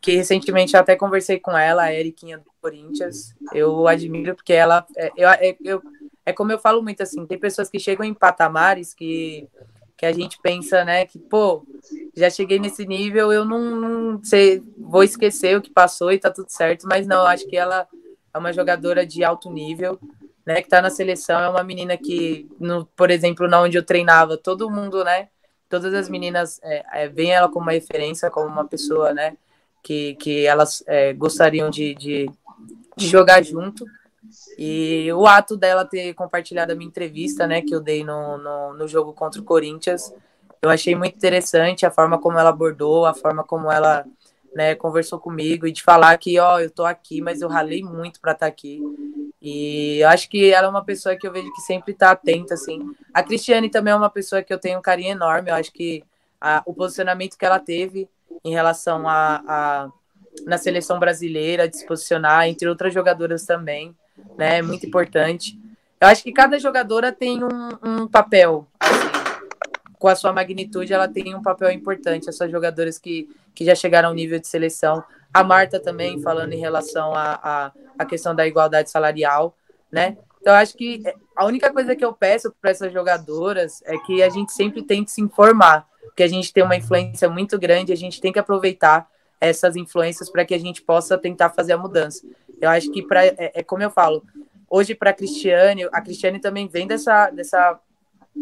[0.00, 3.34] que recentemente até conversei com ela, a Eriquinha do Corinthians.
[3.52, 4.84] Eu admiro porque ela.
[4.96, 5.82] É, eu, é, eu,
[6.26, 9.48] é como eu falo muito assim, tem pessoas que chegam em patamares que,
[9.96, 11.64] que a gente pensa, né, que, pô,
[12.14, 16.30] já cheguei nesse nível, eu não, não sei, vou esquecer o que passou e tá
[16.30, 17.88] tudo certo, mas não, acho que ela
[18.32, 19.98] é uma jogadora de alto nível,
[20.46, 23.82] né, que tá na seleção, é uma menina que, no, por exemplo, na onde eu
[23.82, 25.28] treinava, todo mundo, né,
[25.68, 29.36] todas as meninas é, é, veem ela como uma referência, como uma pessoa, né,
[29.82, 32.30] que, que elas é, gostariam de, de,
[32.96, 33.84] de jogar junto,
[34.58, 38.74] e o ato dela ter compartilhado a minha entrevista, né, que eu dei no, no,
[38.74, 40.12] no, jogo contra o Corinthians,
[40.60, 44.04] eu achei muito interessante a forma como ela abordou, a forma como ela
[44.54, 48.20] né, conversou comigo e de falar que, ó, eu tô aqui, mas eu ralei muito
[48.20, 48.80] para estar tá aqui.
[49.40, 52.80] E acho que ela é uma pessoa que eu vejo que sempre tá atenta, assim.
[53.14, 56.02] A Cristiane também é uma pessoa que eu tenho um carinho enorme, eu acho que
[56.40, 58.08] a, o posicionamento que ela teve
[58.44, 59.88] em relação a, a
[60.46, 63.94] na seleção brasileira, de se posicionar, entre outras jogadoras também,
[64.36, 64.58] né?
[64.58, 65.58] É muito importante.
[66.00, 67.48] Eu acho que cada jogadora tem um,
[67.82, 69.08] um papel, assim,
[69.98, 72.28] com a sua magnitude, ela tem um papel importante.
[72.28, 73.28] Essas jogadoras que,
[73.58, 75.02] que já chegaram ao nível de seleção.
[75.34, 79.52] A Marta também, falando em relação à a, questão da igualdade salarial,
[79.90, 80.16] né?
[80.40, 81.02] Então, acho que
[81.34, 85.10] a única coisa que eu peço para essas jogadoras é que a gente sempre tente
[85.10, 89.08] se informar, porque a gente tem uma influência muito grande, a gente tem que aproveitar
[89.40, 92.24] essas influências para que a gente possa tentar fazer a mudança.
[92.60, 94.22] Eu acho que para é, é, como eu falo,
[94.70, 97.80] hoje para a Cristiane, a Cristiane também vem dessa dessa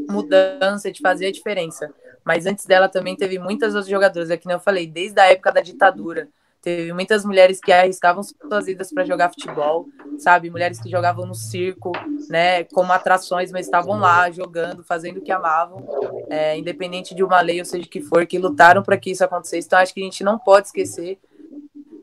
[0.09, 1.93] mudança de fazer a diferença.
[2.25, 5.53] Mas antes dela também teve muitas outras jogadoras, é que eu falei, desde a época
[5.53, 6.29] da ditadura.
[6.61, 9.87] Teve muitas mulheres que arriscavam suas vidas para jogar futebol,
[10.19, 10.51] sabe?
[10.51, 11.93] Mulheres que jogavam no circo,
[12.29, 12.65] né?
[12.65, 15.87] Como atrações, mas estavam lá jogando, fazendo o que amavam,
[16.29, 19.69] é, independente de uma lei, ou seja, que for, que lutaram para que isso acontecesse.
[19.69, 21.21] Então, acho que a gente não pode esquecer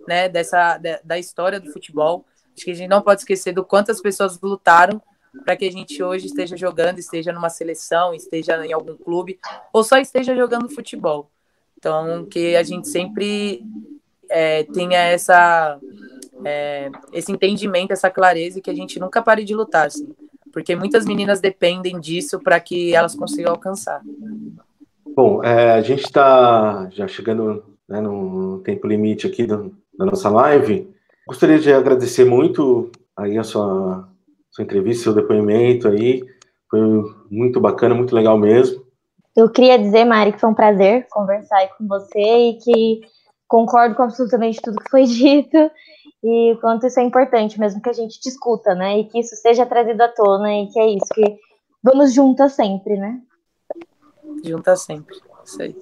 [0.07, 2.23] né, dessa, da, da história do futebol.
[2.55, 5.01] Acho que a gente não pode esquecer do quantas pessoas lutaram
[5.43, 9.39] para que a gente hoje esteja jogando, esteja numa seleção, esteja em algum clube,
[9.71, 11.29] ou só esteja jogando futebol.
[11.77, 13.63] Então, que a gente sempre
[14.29, 15.79] é, tenha essa,
[16.45, 20.13] é, esse entendimento, essa clareza, e que a gente nunca pare de lutar, assim,
[20.51, 24.01] porque muitas meninas dependem disso para que elas consigam alcançar.
[25.15, 30.29] Bom, é, a gente está já chegando né, no tempo limite aqui do, da nossa
[30.29, 30.89] live.
[31.27, 34.07] Gostaria de agradecer muito aí a sua,
[34.53, 36.23] sua entrevista, seu depoimento aí.
[36.69, 36.79] Foi
[37.29, 38.83] muito bacana, muito legal mesmo.
[39.35, 43.01] Eu queria dizer, Mari, que foi um prazer conversar aí com você e que
[43.47, 45.71] concordo com absolutamente tudo que foi dito
[46.23, 48.99] e quanto isso é importante mesmo que a gente discuta, né?
[48.99, 51.37] E que isso seja trazido à tona e que é isso, que
[51.83, 53.19] vamos juntas sempre, né?
[54.43, 55.75] Juntas sempre, isso aí.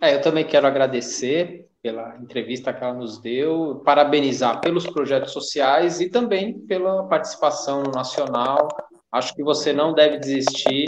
[0.00, 6.00] É, eu também quero agradecer pela entrevista que ela nos deu, parabenizar pelos projetos sociais
[6.00, 8.68] e também pela participação no Nacional.
[9.12, 10.86] Acho que você não deve desistir,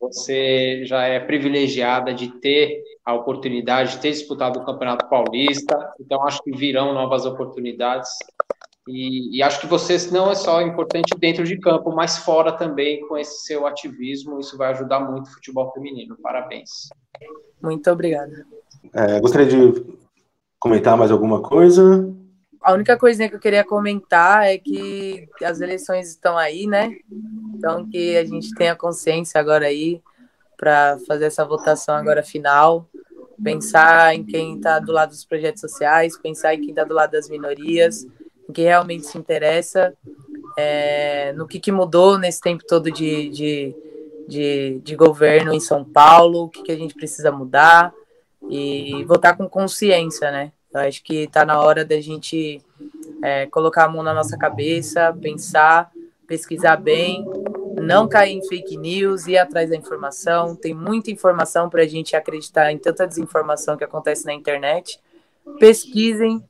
[0.00, 6.26] você já é privilegiada de ter a oportunidade de ter disputado o Campeonato Paulista, então
[6.26, 8.10] acho que virão novas oportunidades.
[8.88, 13.06] E, e, acho que você não é só importante dentro de campo, mas fora também
[13.06, 14.40] com esse seu ativismo.
[14.40, 16.16] Isso vai ajudar muito o futebol feminino.
[16.22, 16.88] Parabéns.
[17.62, 18.46] Muito obrigada.
[18.94, 19.97] É, gostaria de
[20.58, 22.12] comentar mais alguma coisa?
[22.60, 26.96] A única coisinha que eu queria comentar é que as eleições estão aí, né?
[27.54, 30.02] Então que a gente tenha consciência agora aí
[30.56, 32.88] para fazer essa votação agora final,
[33.42, 37.12] pensar em quem está do lado dos projetos sociais, pensar em quem está do lado
[37.12, 38.04] das minorias,
[38.48, 39.94] em quem realmente se interessa,
[40.56, 43.76] é, no que, que mudou nesse tempo todo de, de,
[44.26, 47.94] de, de governo em São Paulo, o que, que a gente precisa mudar,
[48.48, 50.52] e votar com consciência, né?
[50.72, 52.62] Eu acho que está na hora da gente
[53.22, 55.90] é, colocar a mão na nossa cabeça, pensar,
[56.26, 57.24] pesquisar bem,
[57.80, 60.54] não cair em fake news, ir atrás da informação.
[60.54, 65.00] Tem muita informação para a gente acreditar em tanta desinformação que acontece na internet.
[65.58, 66.44] Pesquisem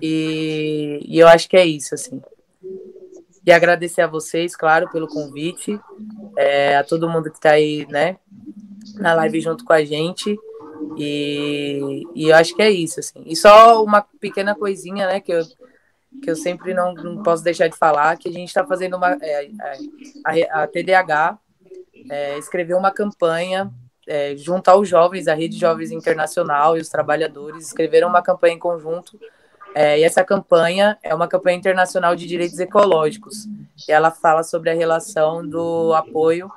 [0.00, 2.22] e, e eu acho que é isso, assim.
[3.44, 5.80] E agradecer a vocês, claro, pelo convite,
[6.36, 8.18] é, a todo mundo que está aí, né,
[8.96, 10.38] na live junto com a gente.
[10.96, 13.22] E, e eu acho que é isso, assim.
[13.26, 15.42] E só uma pequena coisinha, né, que eu,
[16.22, 19.16] que eu sempre não, não posso deixar de falar, que a gente está fazendo uma.
[19.20, 19.48] É,
[20.24, 21.38] a, a, TDAH
[22.10, 23.70] é, escreveu uma campanha
[24.06, 28.58] é, junto aos jovens, a Rede Jovens Internacional e os trabalhadores escreveram uma campanha em
[28.58, 29.18] conjunto.
[29.74, 33.46] É, e essa campanha é uma campanha internacional de direitos ecológicos.
[33.86, 36.50] Ela fala sobre a relação do apoio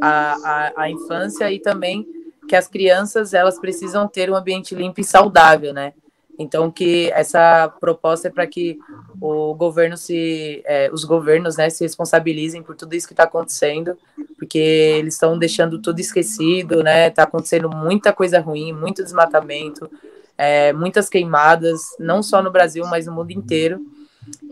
[0.00, 2.06] à, à, à infância e também
[2.50, 5.92] que as crianças elas precisam ter um ambiente limpo e saudável, né?
[6.36, 8.76] Então, que essa proposta é para que
[9.20, 13.96] o governo se, é, os governos, né, se responsabilizem por tudo isso que está acontecendo,
[14.36, 17.06] porque eles estão deixando tudo esquecido, né?
[17.06, 19.88] Está acontecendo muita coisa ruim, muito desmatamento,
[20.36, 23.80] é, muitas queimadas, não só no Brasil, mas no mundo inteiro.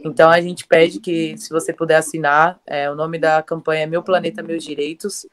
[0.04, 3.86] Então, a gente pede que, se você puder assinar, é, o nome da campanha é
[3.86, 5.26] Meu Planeta, Meus Direitos,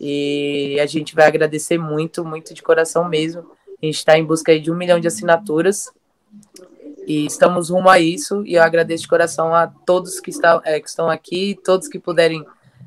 [0.00, 3.46] e a gente vai agradecer muito, muito de coração mesmo
[3.84, 5.90] a gente está em busca de um milhão de assinaturas
[7.06, 8.42] e estamos rumo a isso.
[8.46, 11.98] E eu agradeço de coração a todos que, está, é, que estão aqui, todos que
[11.98, 12.44] puderem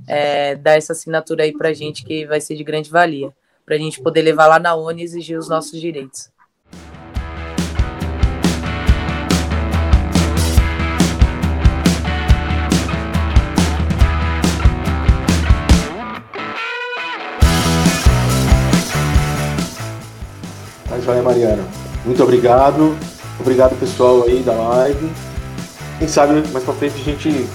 [0.07, 3.31] é, dar essa assinatura aí para a gente, que vai ser de grande valia,
[3.63, 6.31] para a gente poder levar lá na ONU e exigir os nossos direitos.
[21.01, 21.63] Joia, Mariana.
[22.05, 22.97] Muito obrigado.
[23.39, 25.09] Obrigado, pessoal aí da live.
[25.99, 27.47] Quem sabe mais pra frente a gente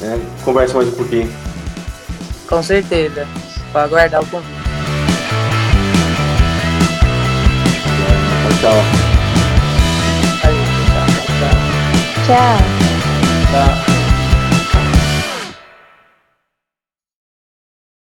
[0.00, 1.30] né, conversa mais um pouquinho.
[2.48, 3.26] Com certeza.
[3.72, 4.56] Vou aguardar o convite.
[8.60, 8.82] Tchau, tchau.
[11.40, 11.56] Tchau.
[12.26, 12.58] Tchau.
[13.52, 13.85] Tchau.